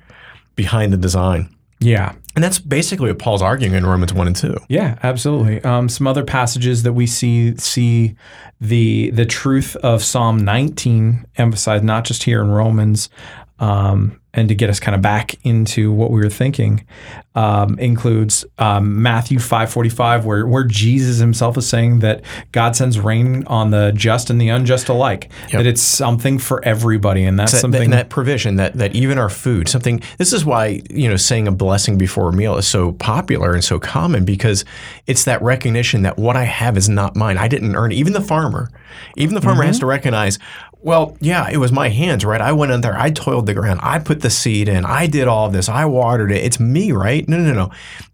behind 0.55 0.93
the 0.93 0.97
design. 0.97 1.55
Yeah. 1.81 2.15
And 2.35 2.43
that's 2.43 2.59
basically 2.59 3.09
what 3.09 3.19
Paul's 3.19 3.43
arguing 3.43 3.75
in 3.75 3.85
Romans 3.85 4.15
1 4.15 4.27
and 4.29 4.37
2. 4.37 4.57
Yeah, 4.69 4.99
absolutely. 5.03 5.63
Um, 5.63 5.89
some 5.89 6.07
other 6.07 6.25
passages 6.25 6.85
that 6.85 6.93
we 6.93 7.07
see 7.07 7.57
see 7.57 8.15
the 8.61 9.11
the 9.11 9.27
truth 9.27 9.77
of 9.77 10.05
Psalm 10.05 10.45
19 10.45 11.27
emphasized, 11.37 11.85
not 11.85 12.05
just 12.05 12.23
here 12.23 12.41
in 12.43 12.51
Romans, 12.51 13.11
um, 13.59 14.21
and 14.39 14.49
to 14.49 14.55
get 14.55 14.71
us 14.71 14.79
kind 14.81 14.95
of 14.95 15.03
back 15.03 15.35
into 15.45 15.93
what 15.93 16.11
we 16.11 16.21
were 16.21 16.31
thinking, 16.31 16.87
um, 17.35 17.79
includes 17.79 18.45
um, 18.59 19.03
Matthew 19.03 19.39
5:45, 19.39 20.25
where 20.25 20.47
where 20.47 20.65
Jesus 20.65 21.19
himself 21.19 21.57
is 21.59 21.69
saying 21.69 22.01
that 22.01 22.23
God 22.53 22.75
sends 22.77 22.99
rain 22.99 23.45
on 23.47 23.71
the 23.71 23.93
just 23.95 24.31
and 24.31 24.41
the 24.41 24.49
unjust 24.49 24.89
alike. 24.89 25.31
That 25.59 25.67
it's 25.67 25.83
something 25.83 26.39
for 26.39 26.65
everybody, 26.65 27.25
and 27.25 27.39
that's 27.39 27.53
That, 27.53 27.61
something. 27.61 27.83
and 27.83 27.93
that 27.93 28.09
provision, 28.09 28.57
that 28.57 28.75
that 28.75 28.95
even 28.95 29.19
our 29.19 29.29
food, 29.29 29.69
something. 29.69 30.01
This 30.19 30.33
is 30.33 30.45
why 30.45 30.83
you 30.91 31.09
know 31.09 31.17
saying 31.17 31.47
a 31.49 31.53
blessing 31.53 31.99
before 31.99 32.29
a 32.29 32.33
meal 32.33 32.57
is 32.57 32.67
so 32.67 32.93
popular 32.93 33.53
and 33.55 33.63
so 33.65 33.79
common 33.79 34.25
because 34.25 34.65
it's 35.07 35.25
that 35.25 35.43
recognition 35.43 36.03
that 36.03 36.17
what 36.19 36.37
I 36.37 36.45
have 36.45 36.77
is 36.77 36.89
not 36.89 37.17
mine. 37.17 37.39
I 37.39 37.49
didn't 37.49 37.75
earn 37.77 37.93
it. 37.93 37.97
Even 37.97 38.13
the 38.13 38.21
farmer, 38.21 38.71
even 39.17 39.35
the 39.35 39.41
farmer 39.41 39.63
has 39.65 39.79
to 39.81 39.87
recognize. 39.87 40.39
Well, 40.81 41.17
yeah, 41.21 41.49
it 41.51 41.57
was 41.57 41.73
my 41.73 41.89
hands, 41.89 42.25
right? 42.25 42.41
I 42.41 42.53
went 42.53 42.71
in 42.71 42.83
there, 42.83 42.97
I 42.97 43.11
toiled 43.11 43.47
the 43.47 43.55
ground, 43.55 43.81
I 43.83 43.99
put 43.99 44.21
the 44.21 44.31
seed 44.31 44.69
in, 44.69 44.85
I 44.85 45.07
did 45.09 45.27
all 45.27 45.47
of 45.47 45.53
this, 45.53 45.69
I 45.69 45.85
watered 45.87 46.31
it. 46.31 46.45
It's 46.45 46.61
me, 46.61 46.93
right? 46.93 47.29
No, 47.29 47.37
no, 47.39 47.53
no. 47.53 47.71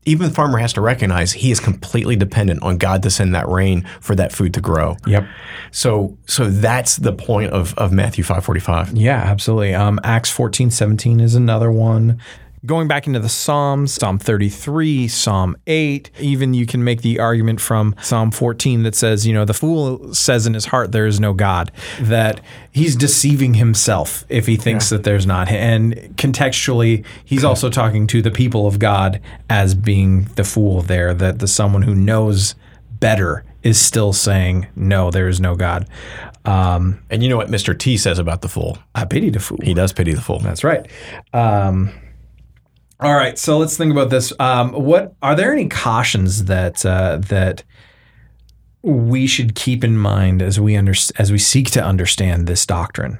Even 0.06 0.28
the 0.28 0.34
farmer 0.34 0.58
has 0.58 0.72
to 0.74 0.80
recognize 0.80 1.32
he 1.32 1.50
is 1.50 1.60
completely 1.60 2.16
dependent 2.16 2.62
on 2.62 2.78
God 2.78 3.02
to 3.02 3.10
send 3.10 3.34
that 3.34 3.48
rain 3.48 3.86
for 4.00 4.14
that 4.14 4.32
food 4.32 4.54
to 4.54 4.60
grow. 4.60 4.96
yep. 5.06 5.26
So, 5.72 6.16
so 6.26 6.48
that's 6.48 6.96
the 6.96 7.12
point 7.12 7.52
of, 7.52 7.74
of 7.76 7.92
Matthew 7.92 8.24
five 8.24 8.44
forty 8.44 8.60
five. 8.60 8.92
Yeah, 8.96 9.18
absolutely. 9.18 9.74
Um, 9.74 10.00
Acts 10.02 10.30
14, 10.30 10.70
17 10.70 11.20
is 11.20 11.34
another 11.34 11.70
one. 11.70 12.20
Going 12.64 12.88
back 12.88 13.06
into 13.06 13.18
the 13.18 13.28
Psalms, 13.28 13.92
Psalm 13.92 14.18
33, 14.18 15.06
Psalm 15.08 15.54
8, 15.66 16.10
even 16.20 16.54
you 16.54 16.64
can 16.64 16.82
make 16.82 17.02
the 17.02 17.18
argument 17.20 17.60
from 17.60 17.94
Psalm 18.00 18.30
14 18.30 18.84
that 18.84 18.94
says, 18.94 19.26
you 19.26 19.34
know, 19.34 19.44
the 19.44 19.52
fool 19.52 20.14
says 20.14 20.46
in 20.46 20.54
his 20.54 20.64
heart, 20.66 20.90
there 20.90 21.06
is 21.06 21.20
no 21.20 21.34
God, 21.34 21.70
that 22.00 22.40
he's 22.72 22.96
deceiving 22.96 23.54
himself 23.54 24.24
if 24.30 24.46
he 24.46 24.56
thinks 24.56 24.88
that 24.88 25.04
there's 25.04 25.26
not. 25.26 25.48
And 25.48 25.94
contextually, 26.16 27.04
he's 27.22 27.44
also 27.44 27.68
talking 27.68 28.06
to 28.06 28.22
the 28.22 28.30
people 28.30 28.66
of 28.66 28.78
God 28.78 29.20
as 29.50 29.74
being 29.74 30.24
the 30.36 30.44
fool 30.44 30.80
there, 30.80 31.12
that 31.12 31.40
the 31.40 31.48
someone 31.48 31.82
who 31.82 31.94
knows 31.94 32.54
better 32.98 33.44
is 33.62 33.78
still 33.78 34.14
saying, 34.14 34.68
no, 34.74 35.10
there 35.10 35.28
is 35.28 35.38
no 35.38 35.54
God. 35.54 35.86
Um, 36.46 37.00
And 37.10 37.22
you 37.22 37.28
know 37.28 37.36
what 37.36 37.48
Mr. 37.48 37.78
T 37.78 37.98
says 37.98 38.18
about 38.18 38.40
the 38.40 38.48
fool? 38.48 38.78
I 38.94 39.04
pity 39.04 39.28
the 39.28 39.40
fool. 39.40 39.58
He 39.62 39.74
does 39.74 39.92
pity 39.92 40.14
the 40.14 40.20
fool. 40.22 40.38
That's 40.38 40.64
right. 40.64 40.86
Um, 41.34 41.90
all 43.00 43.14
right, 43.14 43.38
so 43.38 43.58
let's 43.58 43.76
think 43.76 43.92
about 43.92 44.10
this. 44.10 44.32
Um, 44.38 44.72
what 44.72 45.14
are 45.20 45.34
there 45.34 45.52
any 45.52 45.68
cautions 45.68 46.44
that 46.44 46.86
uh, 46.86 47.18
that 47.28 47.64
we 48.82 49.26
should 49.26 49.54
keep 49.54 49.82
in 49.82 49.96
mind 49.96 50.42
as 50.42 50.60
we 50.60 50.76
under, 50.76 50.94
as 51.16 51.32
we 51.32 51.38
seek 51.38 51.70
to 51.72 51.84
understand 51.84 52.46
this 52.46 52.64
doctrine? 52.64 53.18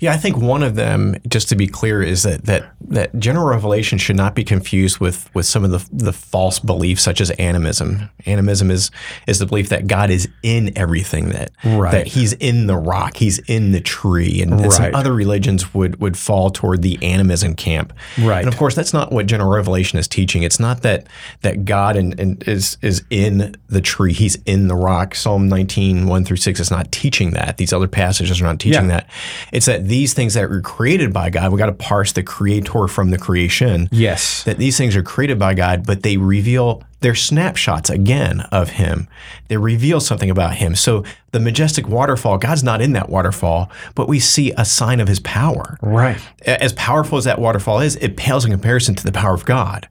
Yeah, 0.00 0.12
I 0.12 0.16
think 0.16 0.36
one 0.36 0.62
of 0.62 0.74
them, 0.74 1.16
just 1.28 1.48
to 1.50 1.56
be 1.56 1.66
clear, 1.66 2.02
is 2.02 2.22
that 2.24 2.44
that 2.46 2.72
that 2.88 3.18
general 3.18 3.46
revelation 3.46 3.98
should 3.98 4.16
not 4.16 4.34
be 4.34 4.42
confused 4.44 4.98
with 4.98 5.28
with 5.34 5.46
some 5.46 5.64
of 5.64 5.70
the 5.70 5.86
the 5.92 6.12
false 6.12 6.58
beliefs 6.58 7.02
such 7.02 7.20
as 7.20 7.30
animism. 7.32 8.08
Animism 8.26 8.70
is 8.70 8.90
is 9.26 9.38
the 9.38 9.46
belief 9.46 9.68
that 9.68 9.86
God 9.86 10.10
is 10.10 10.28
in 10.42 10.76
everything 10.76 11.30
that 11.30 11.50
Right. 11.64 11.92
that 11.92 12.06
He's 12.08 12.32
in 12.34 12.66
the 12.66 12.76
rock, 12.76 13.16
He's 13.16 13.38
in 13.40 13.72
the 13.72 13.80
tree, 13.80 14.40
and, 14.42 14.52
and 14.54 14.72
some 14.72 14.94
other 14.94 15.12
religions 15.12 15.72
would 15.74 16.00
would 16.00 16.16
fall 16.18 16.50
toward 16.50 16.82
the 16.82 16.98
animism 17.02 17.54
camp. 17.54 17.92
Right. 18.18 18.40
And 18.40 18.48
of 18.48 18.56
course, 18.56 18.74
that's 18.74 18.92
not 18.92 19.12
what 19.12 19.26
general 19.26 19.50
revelation 19.50 19.98
is 19.98 20.08
teaching. 20.08 20.42
It's 20.42 20.58
not 20.60 20.82
that 20.82 21.06
that 21.42 21.64
God 21.64 21.96
and, 21.96 22.18
and 22.18 22.42
is 22.48 22.76
is 22.82 23.04
in 23.10 23.54
the 23.68 23.80
tree, 23.80 24.12
He's 24.12 24.36
in 24.46 24.68
the 24.68 24.74
rock. 24.76 25.14
Psalm 25.14 25.48
19, 25.48 26.06
1 26.06 26.24
through 26.24 26.36
6 26.38 26.60
is 26.60 26.70
not 26.70 26.90
teaching 26.90 27.30
that. 27.32 27.56
These 27.58 27.72
other 27.72 27.88
passages 27.88 28.40
are 28.40 28.44
not 28.44 28.58
teaching 28.58 28.84
Yeah. 28.88 28.96
that. 29.02 29.10
It's 29.52 29.59
that 29.66 29.88
these 29.88 30.14
things 30.14 30.34
that 30.34 30.48
were 30.48 30.60
created 30.60 31.12
by 31.12 31.30
God, 31.30 31.52
we 31.52 31.58
got 31.58 31.66
to 31.66 31.72
parse 31.72 32.12
the 32.12 32.22
creator 32.22 32.88
from 32.88 33.10
the 33.10 33.18
creation. 33.18 33.88
Yes. 33.90 34.44
That 34.44 34.58
these 34.58 34.76
things 34.76 34.96
are 34.96 35.02
created 35.02 35.38
by 35.38 35.54
God, 35.54 35.86
but 35.86 36.02
they 36.02 36.16
reveal 36.16 36.82
they're 37.00 37.14
snapshots 37.14 37.88
again 37.90 38.42
of 38.52 38.70
Him. 38.70 39.08
They 39.48 39.56
reveal 39.56 40.00
something 40.00 40.30
about 40.30 40.54
Him. 40.54 40.74
So 40.74 41.04
the 41.32 41.40
majestic 41.40 41.88
waterfall, 41.88 42.38
God's 42.38 42.62
not 42.62 42.80
in 42.80 42.92
that 42.92 43.08
waterfall, 43.08 43.70
but 43.94 44.08
we 44.08 44.20
see 44.20 44.52
a 44.56 44.64
sign 44.64 45.00
of 45.00 45.08
His 45.08 45.20
power. 45.20 45.78
Right. 45.82 46.20
As 46.44 46.72
powerful 46.74 47.18
as 47.18 47.24
that 47.24 47.38
waterfall 47.38 47.80
is, 47.80 47.96
it 47.96 48.16
pales 48.16 48.44
in 48.44 48.50
comparison 48.50 48.94
to 48.96 49.04
the 49.04 49.12
power 49.12 49.34
of 49.34 49.44
God. 49.44 49.88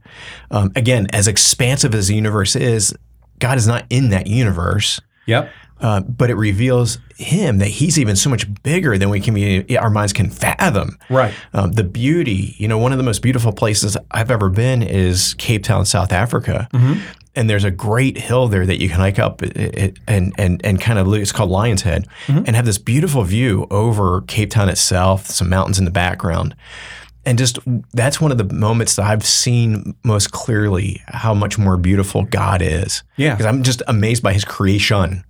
Um, 0.52 0.72
again, 0.76 1.08
as 1.12 1.28
expansive 1.28 1.96
as 1.96 2.08
the 2.08 2.16
universe 2.16 2.56
is, 2.56 2.94
God 3.40 3.58
is 3.58 3.68
not 3.68 3.86
in 3.90 4.10
that 4.10 4.28
universe. 4.28 5.02
Yep. 5.26 5.52
Uh, 5.82 6.02
but 6.02 6.30
it 6.30 6.36
reveals 6.36 6.98
him 7.18 7.60
that 7.60 7.68
he's 7.68 7.98
even 7.98 8.16
so 8.16 8.30
much 8.30 8.46
bigger 8.64 8.98
than 8.98 9.10
we 9.10 9.20
can 9.20 9.34
be, 9.34 9.78
our 9.78 9.90
minds 9.90 10.12
can 10.14 10.30
fathom. 10.30 10.98
Right. 11.10 11.34
Um, 11.54 11.72
the 11.72 11.84
beauty, 11.86 12.56
you 12.58 12.68
know, 12.68 12.78
one 12.78 12.92
of 12.92 12.98
the 12.98 13.04
most 13.04 13.22
beautiful 13.22 13.52
places 13.54 13.96
I've 14.12 14.30
ever 14.32 14.50
been 14.50 14.82
is 14.84 15.36
Cape 15.38 15.64
Town, 15.64 15.86
South 15.86 16.12
Africa. 16.12 16.68
And 17.36 17.50
there's 17.50 17.64
a 17.64 17.72
great 17.72 18.18
hill 18.18 18.48
there 18.50 18.66
that 18.66 18.82
you 18.82 18.90
can 18.90 18.98
hike 18.98 19.20
up 19.20 19.42
and 19.42 20.34
and 20.38 20.62
and 20.66 20.82
kind 20.82 21.00
of 21.00 21.08
look. 21.08 21.22
It's 21.22 21.32
called 21.32 21.50
Lion's 21.50 21.84
Head, 21.84 22.06
and 22.28 22.56
have 22.56 22.66
this 22.66 22.78
beautiful 22.80 23.24
view 23.24 23.66
over 23.72 24.22
Cape 24.22 24.50
Town 24.50 24.68
itself, 24.68 25.28
some 25.28 25.48
mountains 25.48 25.80
in 25.80 25.86
the 25.86 25.92
background, 25.92 26.56
and 27.26 27.38
just 27.38 27.60
that's 27.94 28.20
one 28.20 28.32
of 28.34 28.38
the 28.40 28.54
moments 28.54 28.96
that 28.98 29.06
I've 29.06 29.26
seen 29.26 29.96
most 30.04 30.32
clearly 30.32 31.02
how 31.08 31.34
much 31.34 31.58
more 31.58 31.78
beautiful 31.78 32.24
God 32.24 32.62
is. 32.62 33.04
Yeah. 33.16 33.36
because 33.36 33.46
I'm 33.46 33.64
just 33.64 33.84
amazed 33.88 34.22
by 34.24 34.34
His 34.34 34.44
creation, 34.44 35.24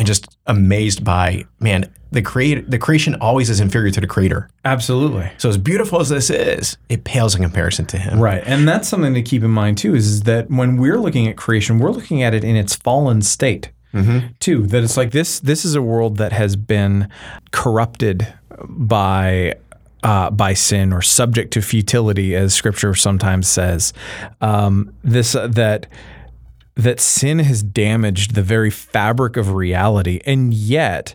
and 0.00 0.06
just 0.06 0.34
amazed 0.46 1.04
by 1.04 1.44
man, 1.58 1.84
the 2.10 2.22
create 2.22 2.70
the 2.70 2.78
creation 2.78 3.14
always 3.16 3.50
is 3.50 3.60
inferior 3.60 3.90
to 3.90 4.00
the 4.00 4.06
Creator. 4.06 4.48
Absolutely. 4.64 5.30
So 5.36 5.50
as 5.50 5.58
beautiful 5.58 6.00
as 6.00 6.08
this 6.08 6.30
is, 6.30 6.78
it 6.88 7.04
pales 7.04 7.34
in 7.34 7.42
comparison 7.42 7.84
to 7.86 7.98
him. 7.98 8.18
Right. 8.18 8.42
And 8.46 8.66
that's 8.66 8.88
something 8.88 9.12
to 9.12 9.20
keep 9.20 9.42
in 9.42 9.50
mind 9.50 9.76
too 9.76 9.94
is, 9.94 10.06
is 10.06 10.22
that 10.22 10.50
when 10.50 10.78
we're 10.78 10.98
looking 10.98 11.28
at 11.28 11.36
creation, 11.36 11.78
we're 11.78 11.90
looking 11.90 12.22
at 12.22 12.32
it 12.32 12.44
in 12.44 12.56
its 12.56 12.74
fallen 12.74 13.20
state. 13.20 13.72
Too. 14.40 14.66
That 14.68 14.84
it's 14.84 14.96
like 14.96 15.10
this 15.10 15.38
this 15.40 15.66
is 15.66 15.74
a 15.74 15.82
world 15.82 16.16
that 16.16 16.32
has 16.32 16.56
been 16.56 17.10
corrupted 17.50 18.32
by 18.68 19.56
uh, 20.02 20.30
by 20.30 20.54
sin 20.54 20.94
or 20.94 21.02
subject 21.02 21.52
to 21.54 21.60
futility, 21.60 22.34
as 22.34 22.54
Scripture 22.54 22.94
sometimes 22.94 23.48
says. 23.48 23.92
Um, 24.40 24.94
this 25.04 25.34
uh, 25.34 25.48
that 25.48 25.88
that 26.76 27.00
sin 27.00 27.40
has 27.40 27.62
damaged 27.62 28.34
the 28.34 28.42
very 28.42 28.70
fabric 28.70 29.36
of 29.36 29.52
reality, 29.52 30.20
and 30.24 30.54
yet 30.54 31.14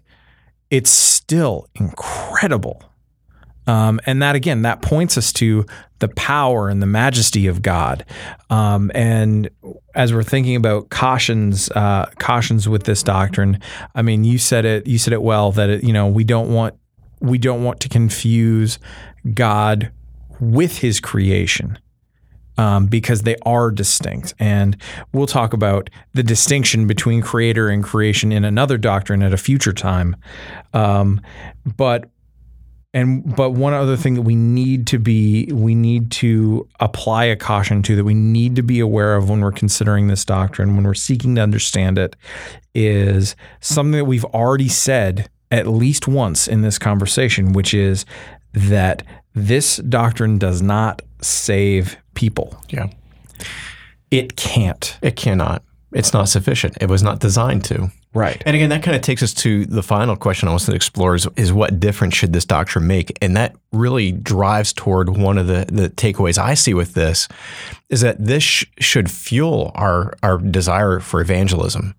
it's 0.70 0.90
still 0.90 1.68
incredible. 1.76 2.84
Um, 3.68 4.00
and 4.06 4.22
that 4.22 4.36
again, 4.36 4.62
that 4.62 4.82
points 4.82 5.18
us 5.18 5.34
to 5.34 5.66
the 6.00 6.08
power 6.10 6.70
and 6.70 6.82
the 6.82 6.88
majesty 6.88 7.48
of 7.48 7.62
God. 7.62 8.06
Um, 8.50 8.92
and 8.94 9.50
as 9.96 10.14
we're 10.14 10.24
thinking 10.24 10.56
about 10.56 10.90
cautions, 10.90 11.70
uh, 11.72 12.06
cautions 12.20 12.70
with 12.70 12.84
this 12.84 13.02
doctrine, 13.02 13.60
I 13.96 14.02
mean, 14.02 14.24
you 14.24 14.38
said 14.38 14.66
it. 14.66 14.86
You 14.86 14.98
said 14.98 15.14
it 15.14 15.22
well 15.22 15.52
that 15.54 15.70
it, 15.70 15.84
you 15.84 15.94
know 15.94 16.08
we 16.08 16.24
don't 16.24 16.54
want 16.54 16.76
we 17.22 17.38
don't 17.38 17.64
want 17.64 17.80
to 17.82 17.90
confuse 17.90 18.78
God 19.34 19.92
with 20.40 20.80
His 20.80 21.00
creation. 21.00 21.80
Um, 22.58 22.86
because 22.86 23.24
they 23.24 23.36
are 23.46 23.70
distinct. 23.70 24.34
And 24.40 24.78
we'll 25.12 25.28
talk 25.28 25.52
about 25.52 25.90
the 26.14 26.24
distinction 26.24 26.88
between 26.88 27.22
creator 27.22 27.68
and 27.68 27.84
creation 27.84 28.32
in 28.32 28.46
another 28.46 28.78
doctrine 28.78 29.22
at 29.24 29.34
a 29.34 29.38
future 29.38 29.74
time. 29.74 30.16
Um, 30.74 31.20
but 31.76 32.10
and 32.96 33.36
but 33.36 33.52
one 33.52 33.74
other 33.74 33.98
thing 33.98 34.14
that 34.14 34.22
we 34.22 34.36
need 34.36 34.88
to 34.88 34.98
be 34.98 35.52
we 35.52 35.76
need 35.76 36.10
to 36.12 36.68
apply 36.80 37.26
a 37.26 37.36
caution 37.36 37.84
to 37.84 37.96
that 37.98 38.06
we 38.06 38.14
need 38.14 38.56
to 38.56 38.64
be 38.64 38.80
aware 38.80 39.16
of 39.16 39.30
when 39.30 39.42
we're 39.42 39.52
considering 39.52 40.08
this 40.08 40.24
doctrine 40.24 40.76
when 40.76 40.86
we're 40.86 40.94
seeking 40.94 41.36
to 41.36 41.42
understand 41.42 41.98
it 42.00 42.16
is 42.74 43.36
something 43.60 43.92
that 43.92 44.06
we've 44.06 44.26
already 44.26 44.70
said 44.70 45.30
at 45.52 45.68
least 45.68 46.08
once 46.08 46.48
in 46.48 46.62
this 46.62 46.80
conversation 46.80 47.52
which 47.52 47.74
is 47.74 48.06
that 48.54 49.04
this 49.34 49.76
doctrine 49.78 50.38
does 50.38 50.62
not 50.62 51.02
save 51.26 51.98
people. 52.14 52.62
Yeah. 52.70 52.90
It 54.12 54.36
can't. 54.36 54.98
It 55.02 55.16
cannot. 55.16 55.64
It's 55.92 56.14
not 56.14 56.30
sufficient. 56.30 56.78
It 56.82 56.90
was 56.90 57.04
not 57.04 57.20
designed 57.20 57.64
to. 57.66 57.90
Right. 58.14 58.42
And 58.46 58.56
again, 58.56 58.70
that 58.70 58.84
kind 58.84 58.96
of 58.96 59.02
takes 59.02 59.22
us 59.24 59.34
to 59.36 59.66
the 59.66 59.84
final 59.84 60.16
question 60.16 60.48
I 60.48 60.52
want 60.52 60.64
to 60.64 60.74
explore 60.74 61.16
is, 61.16 61.28
is 61.36 61.52
what 61.52 61.80
difference 61.80 62.16
should 62.16 62.32
this 62.32 62.46
doctrine 62.46 62.88
make? 62.88 63.18
And 63.22 63.36
that 63.36 63.56
really 63.74 64.12
drives 64.12 64.72
toward 64.72 65.18
one 65.18 65.38
of 65.38 65.48
the, 65.48 65.66
the 65.70 65.90
takeaways 65.90 66.38
I 66.38 66.54
see 66.54 66.74
with 66.74 66.94
this 66.94 67.28
is 67.90 68.02
that 68.02 68.24
this 68.24 68.44
sh- 68.44 68.66
should 68.80 69.12
fuel 69.12 69.72
our, 69.76 70.14
our 70.24 70.38
desire 70.38 71.00
for 71.02 71.20
evangelism 71.20 71.96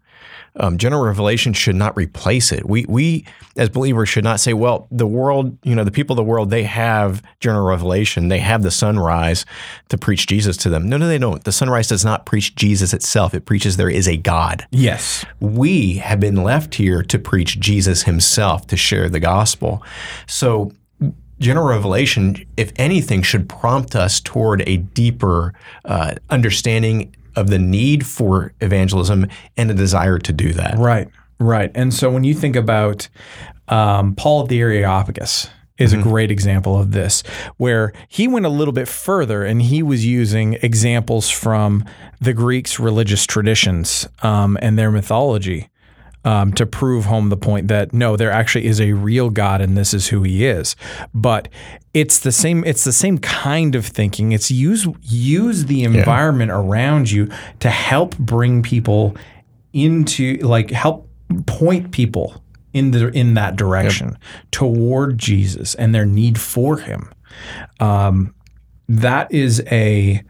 um, 0.58 0.78
general 0.78 1.04
revelation 1.04 1.52
should 1.52 1.76
not 1.76 1.96
replace 1.96 2.52
it. 2.52 2.66
We 2.66 2.86
we 2.88 3.24
as 3.56 3.68
believers 3.68 4.08
should 4.08 4.24
not 4.24 4.40
say, 4.40 4.52
well, 4.52 4.86
the 4.90 5.06
world, 5.06 5.56
you 5.62 5.74
know, 5.74 5.84
the 5.84 5.90
people 5.90 6.14
of 6.14 6.18
the 6.18 6.30
world, 6.30 6.50
they 6.50 6.64
have 6.64 7.22
general 7.40 7.66
revelation, 7.66 8.28
they 8.28 8.38
have 8.38 8.62
the 8.62 8.70
sunrise 8.70 9.46
to 9.88 9.98
preach 9.98 10.26
Jesus 10.26 10.56
to 10.58 10.68
them. 10.68 10.88
No, 10.88 10.96
no, 10.96 11.08
they 11.08 11.18
don't. 11.18 11.42
The 11.44 11.52
sunrise 11.52 11.88
does 11.88 12.04
not 12.04 12.26
preach 12.26 12.54
Jesus 12.54 12.92
itself. 12.92 13.34
It 13.34 13.46
preaches 13.46 13.76
there 13.76 13.90
is 13.90 14.08
a 14.08 14.16
God. 14.16 14.66
Yes. 14.70 15.24
We 15.40 15.94
have 15.94 16.20
been 16.20 16.42
left 16.42 16.74
here 16.74 17.02
to 17.02 17.18
preach 17.18 17.58
Jesus 17.60 18.02
Himself, 18.02 18.66
to 18.68 18.76
share 18.76 19.08
the 19.08 19.20
gospel. 19.20 19.82
So 20.26 20.72
general 21.38 21.66
revelation, 21.66 22.46
if 22.56 22.72
anything, 22.76 23.22
should 23.22 23.48
prompt 23.48 23.94
us 23.94 24.20
toward 24.20 24.62
a 24.66 24.78
deeper 24.78 25.54
uh, 25.84 26.14
understanding 26.30 27.14
of 27.36 27.48
the 27.48 27.58
need 27.58 28.06
for 28.06 28.52
evangelism 28.60 29.28
and 29.56 29.70
a 29.70 29.74
desire 29.74 30.18
to 30.18 30.32
do 30.32 30.52
that. 30.54 30.76
Right, 30.78 31.08
right. 31.38 31.70
And 31.74 31.92
so 31.94 32.10
when 32.10 32.24
you 32.24 32.34
think 32.34 32.56
about 32.56 33.08
um, 33.68 34.14
Paul 34.14 34.46
the 34.46 34.60
Areopagus, 34.60 35.50
is 35.78 35.92
a 35.92 35.98
great 35.98 36.30
example 36.30 36.78
of 36.78 36.92
this, 36.92 37.22
where 37.58 37.92
he 38.08 38.26
went 38.26 38.46
a 38.46 38.48
little 38.48 38.72
bit 38.72 38.88
further 38.88 39.44
and 39.44 39.60
he 39.60 39.82
was 39.82 40.06
using 40.06 40.54
examples 40.62 41.28
from 41.28 41.84
the 42.18 42.32
Greeks' 42.32 42.80
religious 42.80 43.26
traditions 43.26 44.08
um, 44.22 44.56
and 44.62 44.78
their 44.78 44.90
mythology 44.90 45.68
um, 46.26 46.52
to 46.54 46.66
prove 46.66 47.04
home 47.04 47.28
the 47.28 47.36
point 47.36 47.68
that 47.68 47.94
no, 47.94 48.16
there 48.16 48.32
actually 48.32 48.66
is 48.66 48.80
a 48.80 48.92
real 48.92 49.30
God 49.30 49.60
and 49.60 49.78
this 49.78 49.94
is 49.94 50.08
who 50.08 50.24
He 50.24 50.44
is. 50.44 50.74
But 51.14 51.48
it's 51.94 52.18
the 52.18 52.32
same. 52.32 52.64
It's 52.64 52.82
the 52.82 52.92
same 52.92 53.18
kind 53.18 53.76
of 53.76 53.86
thinking. 53.86 54.32
It's 54.32 54.50
use 54.50 54.88
use 55.02 55.66
the 55.66 55.84
environment 55.84 56.50
yeah. 56.50 56.58
around 56.58 57.10
you 57.10 57.30
to 57.60 57.70
help 57.70 58.18
bring 58.18 58.62
people 58.62 59.16
into 59.72 60.38
like 60.38 60.70
help 60.70 61.08
point 61.46 61.92
people 61.92 62.42
in 62.72 62.90
the 62.90 63.08
in 63.10 63.34
that 63.34 63.54
direction 63.54 64.08
yep. 64.08 64.20
toward 64.50 65.18
Jesus 65.18 65.76
and 65.76 65.94
their 65.94 66.06
need 66.06 66.40
for 66.40 66.78
Him. 66.78 67.08
Um, 67.78 68.34
that 68.88 69.32
is 69.32 69.62
a 69.70 70.24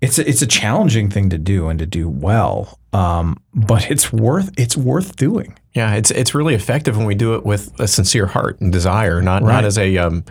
it's 0.00 0.18
a, 0.18 0.28
it's 0.28 0.42
a 0.42 0.46
challenging 0.46 1.08
thing 1.08 1.30
to 1.30 1.38
do 1.38 1.68
and 1.68 1.78
to 1.78 1.86
do 1.86 2.08
well, 2.08 2.79
um, 2.92 3.40
but 3.54 3.90
it's 3.90 4.12
worth 4.12 4.50
it's 4.56 4.76
worth 4.76 5.16
doing. 5.16 5.56
Yeah, 5.74 5.94
it's 5.94 6.10
it's 6.10 6.34
really 6.34 6.54
effective 6.54 6.96
when 6.96 7.06
we 7.06 7.14
do 7.14 7.34
it 7.34 7.44
with 7.44 7.78
a 7.78 7.86
sincere 7.86 8.26
heart 8.26 8.60
and 8.60 8.72
desire, 8.72 9.22
not 9.22 9.42
right. 9.42 9.52
not 9.52 9.64
as 9.64 9.78
a 9.78 9.96
um, 9.98 10.24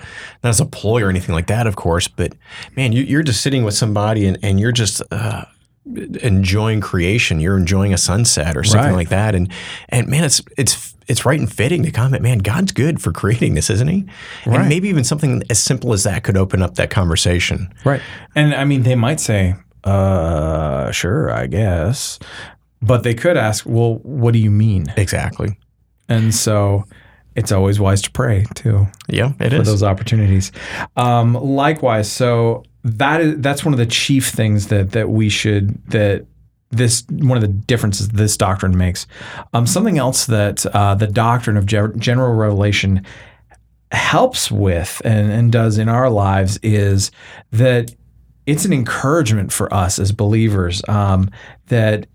not 0.43 0.49
as 0.49 0.59
a 0.59 0.65
ploy 0.65 1.01
or 1.01 1.09
anything 1.09 1.33
like 1.33 1.47
that, 1.47 1.67
of 1.67 1.75
course. 1.75 2.07
But 2.07 2.33
man, 2.75 2.91
you, 2.91 3.19
are 3.19 3.23
just 3.23 3.41
sitting 3.41 3.63
with 3.63 3.73
somebody 3.73 4.25
and, 4.25 4.37
and 4.43 4.59
you're 4.59 4.73
just 4.73 5.01
uh, 5.11 5.45
enjoying 5.85 6.81
creation. 6.81 7.39
You're 7.39 7.57
enjoying 7.57 7.93
a 7.93 7.97
sunset 7.97 8.57
or 8.57 8.65
something 8.65 8.91
right. 8.91 8.97
like 8.97 9.09
that, 9.09 9.35
and 9.35 9.49
and 9.87 10.07
man, 10.09 10.25
it's 10.25 10.41
it's 10.57 10.95
it's 11.07 11.25
right 11.25 11.39
and 11.39 11.51
fitting 11.51 11.83
to 11.83 11.91
comment, 11.91 12.21
man, 12.21 12.37
God's 12.37 12.71
good 12.71 13.01
for 13.01 13.11
creating 13.11 13.55
this, 13.55 13.69
isn't 13.69 13.87
he? 13.87 14.05
Right. 14.45 14.59
And 14.59 14.69
maybe 14.69 14.89
even 14.89 15.03
something 15.03 15.41
as 15.49 15.57
simple 15.57 15.91
as 15.91 16.03
that 16.03 16.23
could 16.23 16.37
open 16.37 16.61
up 16.61 16.75
that 16.75 16.91
conversation. 16.91 17.73
Right. 17.83 18.01
And 18.35 18.53
I 18.53 18.63
mean, 18.63 18.83
they 18.83 18.93
might 18.93 19.19
say, 19.19 19.55
uh, 19.83 20.91
sure, 20.91 21.31
I 21.31 21.47
guess. 21.47 22.19
But 22.81 23.03
they 23.03 23.13
could 23.13 23.37
ask, 23.37 23.65
well, 23.65 23.95
what 24.03 24.31
do 24.31 24.39
you 24.39 24.51
mean? 24.51 24.85
Exactly. 24.95 25.57
And 26.07 26.33
so 26.33 26.85
it's 27.35 27.51
always 27.51 27.79
wise 27.79 28.01
to 28.03 28.11
pray 28.11 28.45
too. 28.55 28.87
Yeah, 29.07 29.33
it 29.39 29.49
for 29.51 29.61
is. 29.61 29.67
those 29.67 29.83
opportunities. 29.83 30.51
Um, 30.97 31.33
likewise, 31.33 32.11
so 32.11 32.63
that 32.83 33.21
is 33.21 33.39
that's 33.39 33.63
one 33.63 33.73
of 33.73 33.77
the 33.77 33.85
chief 33.85 34.29
things 34.29 34.67
that 34.67 34.91
that 34.91 35.09
we 35.09 35.29
should 35.29 35.83
that 35.91 36.25
this 36.71 37.03
one 37.09 37.37
of 37.37 37.41
the 37.41 37.47
differences 37.47 38.09
this 38.09 38.37
doctrine 38.37 38.77
makes. 38.77 39.07
Um, 39.53 39.67
something 39.67 39.97
else 39.97 40.25
that 40.25 40.65
uh, 40.67 40.95
the 40.95 41.07
doctrine 41.07 41.57
of 41.57 41.65
general 41.65 42.33
revelation 42.33 43.05
helps 43.91 44.51
with 44.51 45.01
and, 45.03 45.31
and 45.31 45.51
does 45.51 45.77
in 45.77 45.89
our 45.89 46.09
lives 46.09 46.59
is 46.61 47.09
that 47.51 47.91
it's 48.49 48.65
an 48.65 48.73
encouragement 48.73 49.51
for 49.51 49.71
us 49.73 49.99
as 49.99 50.11
believers 50.11 50.81
um, 50.87 51.29
that 51.67 52.07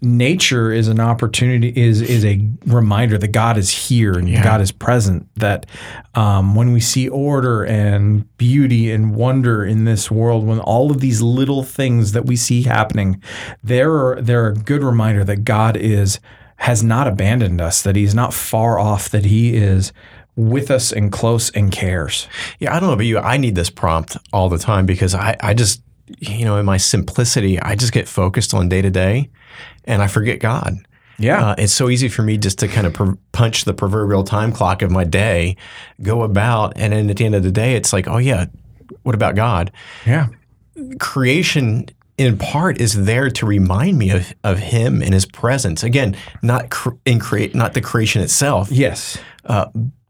nature 0.00 0.70
is 0.70 0.86
an 0.86 1.00
opportunity 1.00 1.72
is 1.74 2.00
is 2.00 2.24
a 2.24 2.48
reminder 2.66 3.18
that 3.18 3.28
God 3.28 3.58
is 3.58 3.70
here 3.70 4.16
and 4.16 4.28
yeah. 4.28 4.44
God 4.44 4.60
is 4.60 4.70
present 4.70 5.28
that 5.34 5.66
um, 6.14 6.54
when 6.54 6.72
we 6.72 6.78
see 6.78 7.08
order 7.08 7.64
and 7.64 8.36
beauty 8.38 8.92
and 8.92 9.16
wonder 9.16 9.64
in 9.64 9.84
this 9.84 10.08
world 10.08 10.46
when 10.46 10.60
all 10.60 10.92
of 10.92 11.00
these 11.00 11.20
little 11.20 11.64
things 11.64 12.12
that 12.12 12.26
we 12.26 12.36
see 12.36 12.62
happening 12.62 13.20
they're 13.64 14.20
they're 14.22 14.48
a 14.48 14.54
good 14.54 14.84
reminder 14.84 15.24
that 15.24 15.42
God 15.42 15.76
is 15.76 16.20
has 16.58 16.84
not 16.84 17.08
abandoned 17.08 17.60
us 17.60 17.82
that 17.82 17.96
he's 17.96 18.14
not 18.14 18.32
far 18.32 18.78
off 18.78 19.08
that 19.08 19.24
he 19.24 19.56
is 19.56 19.92
with 20.38 20.70
us 20.70 20.92
and 20.92 21.10
close 21.10 21.50
and 21.50 21.72
cares. 21.72 22.28
Yeah, 22.60 22.74
I 22.74 22.78
don't 22.78 22.88
know 22.88 22.94
about 22.94 23.06
you. 23.06 23.18
I 23.18 23.38
need 23.38 23.56
this 23.56 23.70
prompt 23.70 24.16
all 24.32 24.48
the 24.48 24.56
time 24.56 24.86
because 24.86 25.12
I, 25.12 25.36
I 25.40 25.52
just, 25.52 25.82
you 26.20 26.44
know, 26.44 26.56
in 26.58 26.64
my 26.64 26.76
simplicity, 26.76 27.60
I 27.60 27.74
just 27.74 27.92
get 27.92 28.06
focused 28.06 28.54
on 28.54 28.68
day 28.68 28.80
to 28.80 28.88
day 28.88 29.30
and 29.84 30.00
I 30.00 30.06
forget 30.06 30.38
God. 30.38 30.76
Yeah. 31.18 31.44
Uh, 31.44 31.54
it's 31.58 31.72
so 31.72 31.88
easy 31.88 32.08
for 32.08 32.22
me 32.22 32.38
just 32.38 32.60
to 32.60 32.68
kind 32.68 32.86
of 32.86 32.94
per- 32.94 33.18
punch 33.32 33.64
the 33.64 33.74
proverbial 33.74 34.22
time 34.22 34.52
clock 34.52 34.80
of 34.82 34.92
my 34.92 35.02
day, 35.02 35.56
go 36.02 36.22
about, 36.22 36.74
and 36.76 36.92
then 36.92 37.10
at 37.10 37.16
the 37.16 37.24
end 37.24 37.34
of 37.34 37.42
the 37.42 37.50
day, 37.50 37.74
it's 37.74 37.92
like, 37.92 38.06
oh, 38.06 38.18
yeah, 38.18 38.46
what 39.02 39.16
about 39.16 39.34
God? 39.34 39.72
Yeah. 40.06 40.28
Creation 41.00 41.86
in 42.16 42.38
part 42.38 42.80
is 42.80 43.04
there 43.04 43.28
to 43.28 43.44
remind 43.44 43.98
me 43.98 44.10
of, 44.10 44.32
of 44.44 44.60
him 44.60 45.02
and 45.02 45.12
his 45.12 45.26
presence. 45.26 45.82
Again, 45.82 46.16
not 46.42 46.70
cr- 46.70 46.90
in 47.04 47.18
create, 47.18 47.56
not 47.56 47.74
the 47.74 47.80
creation 47.80 48.22
itself. 48.22 48.70
Yes. 48.70 49.18
Uh, 49.44 49.66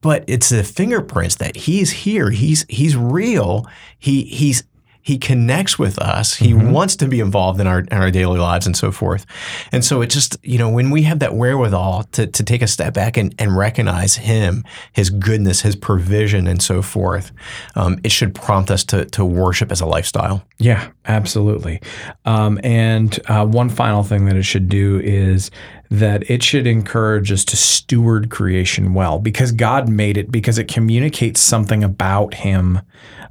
but 0.08 0.24
it's 0.26 0.48
the 0.48 0.64
fingerprints 0.64 1.34
that 1.34 1.54
he's 1.54 1.90
here. 1.90 2.30
He's 2.30 2.64
he's 2.70 2.96
real. 2.96 3.66
He 3.98 4.22
he's 4.22 4.64
he 5.02 5.18
connects 5.18 5.78
with 5.78 5.98
us. 5.98 6.34
He 6.34 6.52
mm-hmm. 6.52 6.70
wants 6.70 6.96
to 6.96 7.08
be 7.08 7.20
involved 7.20 7.60
in 7.60 7.66
our 7.66 7.80
in 7.80 7.92
our 7.92 8.10
daily 8.10 8.38
lives 8.38 8.64
and 8.66 8.74
so 8.74 8.90
forth. 8.90 9.26
And 9.70 9.84
so 9.84 10.00
it 10.00 10.06
just, 10.08 10.38
you 10.42 10.56
know, 10.56 10.70
when 10.70 10.88
we 10.88 11.02
have 11.02 11.18
that 11.18 11.34
wherewithal 11.34 12.04
to, 12.12 12.26
to 12.26 12.42
take 12.42 12.62
a 12.62 12.66
step 12.66 12.94
back 12.94 13.18
and, 13.18 13.34
and 13.38 13.54
recognize 13.54 14.16
him, 14.16 14.64
his 14.94 15.10
goodness, 15.10 15.60
his 15.60 15.76
provision, 15.76 16.46
and 16.46 16.62
so 16.62 16.80
forth, 16.80 17.30
um, 17.74 17.98
it 18.02 18.10
should 18.10 18.34
prompt 18.34 18.70
us 18.70 18.84
to, 18.84 19.04
to 19.04 19.26
worship 19.26 19.70
as 19.70 19.82
a 19.82 19.86
lifestyle. 19.86 20.42
Yeah, 20.58 20.88
absolutely. 21.08 21.80
Um, 22.24 22.60
and 22.62 23.18
uh, 23.28 23.44
one 23.46 23.68
final 23.68 24.02
thing 24.02 24.26
that 24.26 24.36
it 24.36 24.44
should 24.44 24.68
do 24.68 25.00
is 25.00 25.50
that 25.90 26.30
it 26.30 26.42
should 26.42 26.66
encourage 26.66 27.32
us 27.32 27.44
to 27.46 27.56
steward 27.56 28.30
creation 28.30 28.94
well 28.94 29.18
because 29.18 29.50
God 29.50 29.88
made 29.88 30.16
it, 30.16 30.30
because 30.30 30.58
it 30.58 30.68
communicates 30.68 31.40
something 31.40 31.82
about 31.82 32.34
Him 32.34 32.80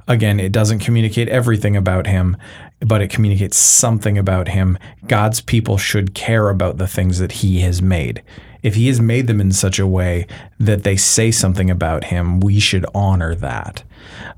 Again, 0.08 0.40
it 0.40 0.52
doesn't 0.52 0.78
communicate 0.78 1.28
everything 1.28 1.76
about 1.76 2.06
him, 2.06 2.38
but 2.80 3.02
it 3.02 3.10
communicates 3.10 3.58
something 3.58 4.16
about 4.16 4.48
him. 4.48 4.78
God's 5.06 5.42
people 5.42 5.76
should 5.76 6.14
care 6.14 6.48
about 6.48 6.78
the 6.78 6.86
things 6.88 7.18
that 7.18 7.32
he 7.32 7.60
has 7.60 7.82
made. 7.82 8.22
If 8.62 8.74
he 8.74 8.88
has 8.88 9.00
made 9.00 9.26
them 9.26 9.40
in 9.40 9.52
such 9.52 9.78
a 9.78 9.86
way 9.86 10.26
that 10.58 10.82
they 10.82 10.96
say 10.96 11.30
something 11.30 11.70
about 11.70 12.04
him, 12.04 12.40
we 12.40 12.58
should 12.58 12.84
honor 12.94 13.34
that. 13.36 13.82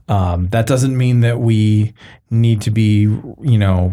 Um, 0.09 0.48
that 0.48 0.66
doesn't 0.66 0.96
mean 0.96 1.20
that 1.20 1.40
we 1.40 1.94
need 2.30 2.61
to 2.62 2.70
be, 2.70 3.00
you 3.02 3.59
know, 3.59 3.92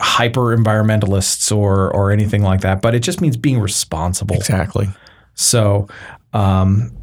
hyper 0.00 0.56
environmentalists 0.56 1.54
or 1.54 1.90
or 1.94 2.10
anything 2.10 2.42
like 2.42 2.60
that, 2.62 2.82
but 2.82 2.94
it 2.94 3.00
just 3.00 3.20
means 3.20 3.36
being 3.36 3.60
responsible. 3.60 4.36
Exactly. 4.36 4.88
So, 5.34 5.88
um, 6.32 6.96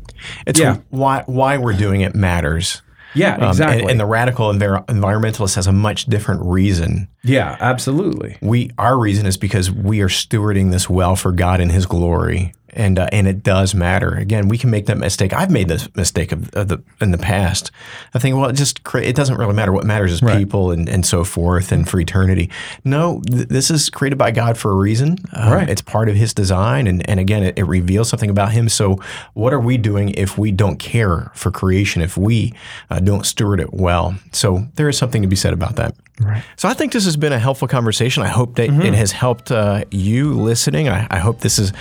it's 0.46 0.60
yeah. 0.60 0.78
why 0.90 1.24
why 1.26 1.58
we're 1.58 1.78
doing 1.78 2.02
it 2.02 2.16
matters. 2.16 2.82
Yeah, 3.14 3.50
exactly. 3.50 3.76
Um, 3.76 3.82
and, 3.82 3.92
and, 3.92 4.00
the 4.00 4.06
radical 4.06 4.52
envir- 4.52 4.86
environmentalist 4.86 5.56
has 5.56 5.68
a 5.68 5.72
much 5.72 6.06
different 6.06 6.42
reason. 6.44 7.08
Yeah, 7.24 7.58
absolutely. 7.60 8.38
We 8.42 8.72
our 8.78 8.98
reason 8.98 9.26
is 9.26 9.38
because 9.38 9.72
we 9.72 10.02
are 10.02 10.08
stewarding 10.08 10.72
this 10.72 10.90
well 10.90 11.16
for 11.16 11.32
God 11.32 11.60
and 11.60 11.72
His 11.72 11.86
glory, 11.86 12.54
and 12.74 12.98
uh, 13.00 13.08
and 13.12 13.28
it 13.28 13.44
does 13.44 13.74
matter. 13.76 14.10
Again, 14.16 14.48
we 14.48 14.58
can 14.58 14.70
make 14.70 14.86
that 14.88 14.98
mistake. 14.98 15.34
I've 15.34 15.52
made 15.52 15.68
this 15.68 15.94
mistake 15.96 16.32
of, 16.32 16.54
of 16.56 16.68
the 16.68 16.82
in 17.00 17.12
the 17.12 17.18
past. 17.18 17.72
I 18.14 18.20
think, 18.20 18.36
well, 18.36 18.50
it 18.50 18.54
just 18.54 18.84
cre- 18.84 19.00
it 19.00 19.16
doesn't 19.16 19.38
really 19.38 19.54
matter. 19.54 19.72
What 19.72 19.86
matters 19.86 20.12
is 20.12 20.22
Right. 20.22 20.38
people 20.38 20.72
and, 20.72 20.88
and 20.90 21.06
so 21.06 21.24
forth, 21.24 21.72
and 21.72 21.88
for 21.90 22.00
eternity. 22.00 22.50
No, 22.84 23.22
th- 23.28 23.48
this 23.48 23.72
is 23.72 23.90
created 23.90 24.18
by 24.18 24.32
God 24.32 24.58
for 24.58 24.72
a 24.72 24.76
reason. 24.76 25.18
Um, 25.34 25.52
Right. 25.54 25.70
It's 25.70 25.82
part 25.82 26.10
of 26.10 26.16
His 26.16 26.34
design, 26.34 26.88
and 26.88 27.08
and 27.10 27.20
again, 27.20 27.44
it, 27.44 27.58
it 27.58 27.64
reveals 27.66 28.10
something 28.10 28.30
about 28.30 28.52
Him. 28.52 28.70
So, 28.70 29.00
what 29.34 29.54
are 29.54 29.60
we 29.60 29.78
doing 29.78 30.10
if 30.10 30.38
we 30.38 30.52
don't 30.52 30.78
care 30.78 31.32
for 31.36 31.52
creation? 31.52 32.02
If 32.02 32.18
we 32.18 32.54
uh, 32.90 33.00
don't 33.00 33.26
steward 33.26 33.60
it 33.60 33.74
well? 33.74 34.16
So, 34.32 34.68
there 34.76 34.88
is 34.90 34.98
something 34.98 35.22
to 35.22 35.28
be 35.28 35.36
said 35.36 35.54
about 35.54 35.76
that. 35.78 35.96
Right. 36.20 36.44
So 36.56 36.70
I 36.70 36.74
think 36.76 36.92
this 36.94 37.06
has 37.06 37.18
been 37.18 37.34
a 37.34 37.40
helpful 37.40 37.68
conversation. 37.68 38.22
I 38.22 38.28
hope 38.28 38.56
that 38.58 38.70
Mm-hmm. 38.70 38.82
it 38.84 38.94
has 38.94 39.12
helped 39.12 39.52
uh, 39.52 39.86
you 39.90 40.34
listening. 40.40 40.88
I, 40.88 41.08
I 41.10 41.18
hope 41.18 41.40
this 41.40 41.58
has 41.58 41.74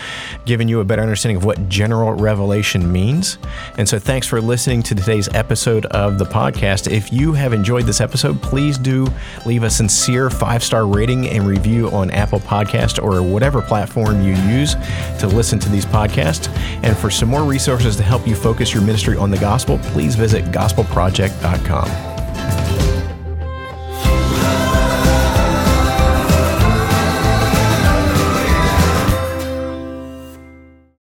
given 0.47 0.67
you 0.67 0.80
a 0.81 0.85
better 0.85 1.03
understanding 1.03 1.37
of 1.37 1.45
what 1.45 1.69
general 1.69 2.13
revelation 2.13 2.91
means. 2.91 3.39
And 3.79 3.89
so 3.89 3.99
thanks 3.99 4.27
for 4.27 4.41
listening 4.41 4.83
to 4.85 4.95
today's 4.95 5.29
episode 5.35 5.87
of 5.87 6.19
the 6.19 6.25
podcast. 6.25 6.91
If 6.91 7.13
you 7.13 7.33
have 7.33 7.53
enjoyed 7.53 7.87
this 7.87 8.01
episode, 8.01 8.41
please 8.43 8.79
do 8.79 9.07
leave 9.47 9.63
a 9.63 9.71
sincere 9.71 10.31
five 10.31 10.65
star 10.65 10.87
rating 10.87 11.29
and 11.29 11.47
review 11.47 11.89
on 11.91 12.11
Apple 12.11 12.41
Podcast 12.41 13.03
or 13.03 13.23
whatever 13.23 13.63
platform 13.63 14.23
you 14.23 14.35
use 14.35 14.75
to 15.19 15.27
listen 15.27 15.59
to 15.61 15.69
these 15.69 15.87
podcasts. 15.87 16.49
And 16.83 16.97
for 16.97 17.11
some 17.11 17.29
more 17.29 17.45
resources 17.45 17.97
to 17.97 18.03
help 18.03 18.27
you 18.27 18.35
focus 18.35 18.73
your 18.73 18.83
ministry 18.83 19.17
on 19.17 19.31
the 19.31 19.39
gospel, 19.39 19.79
please 19.79 20.15
visit 20.15 20.45
gospelproject.com. 20.47 22.80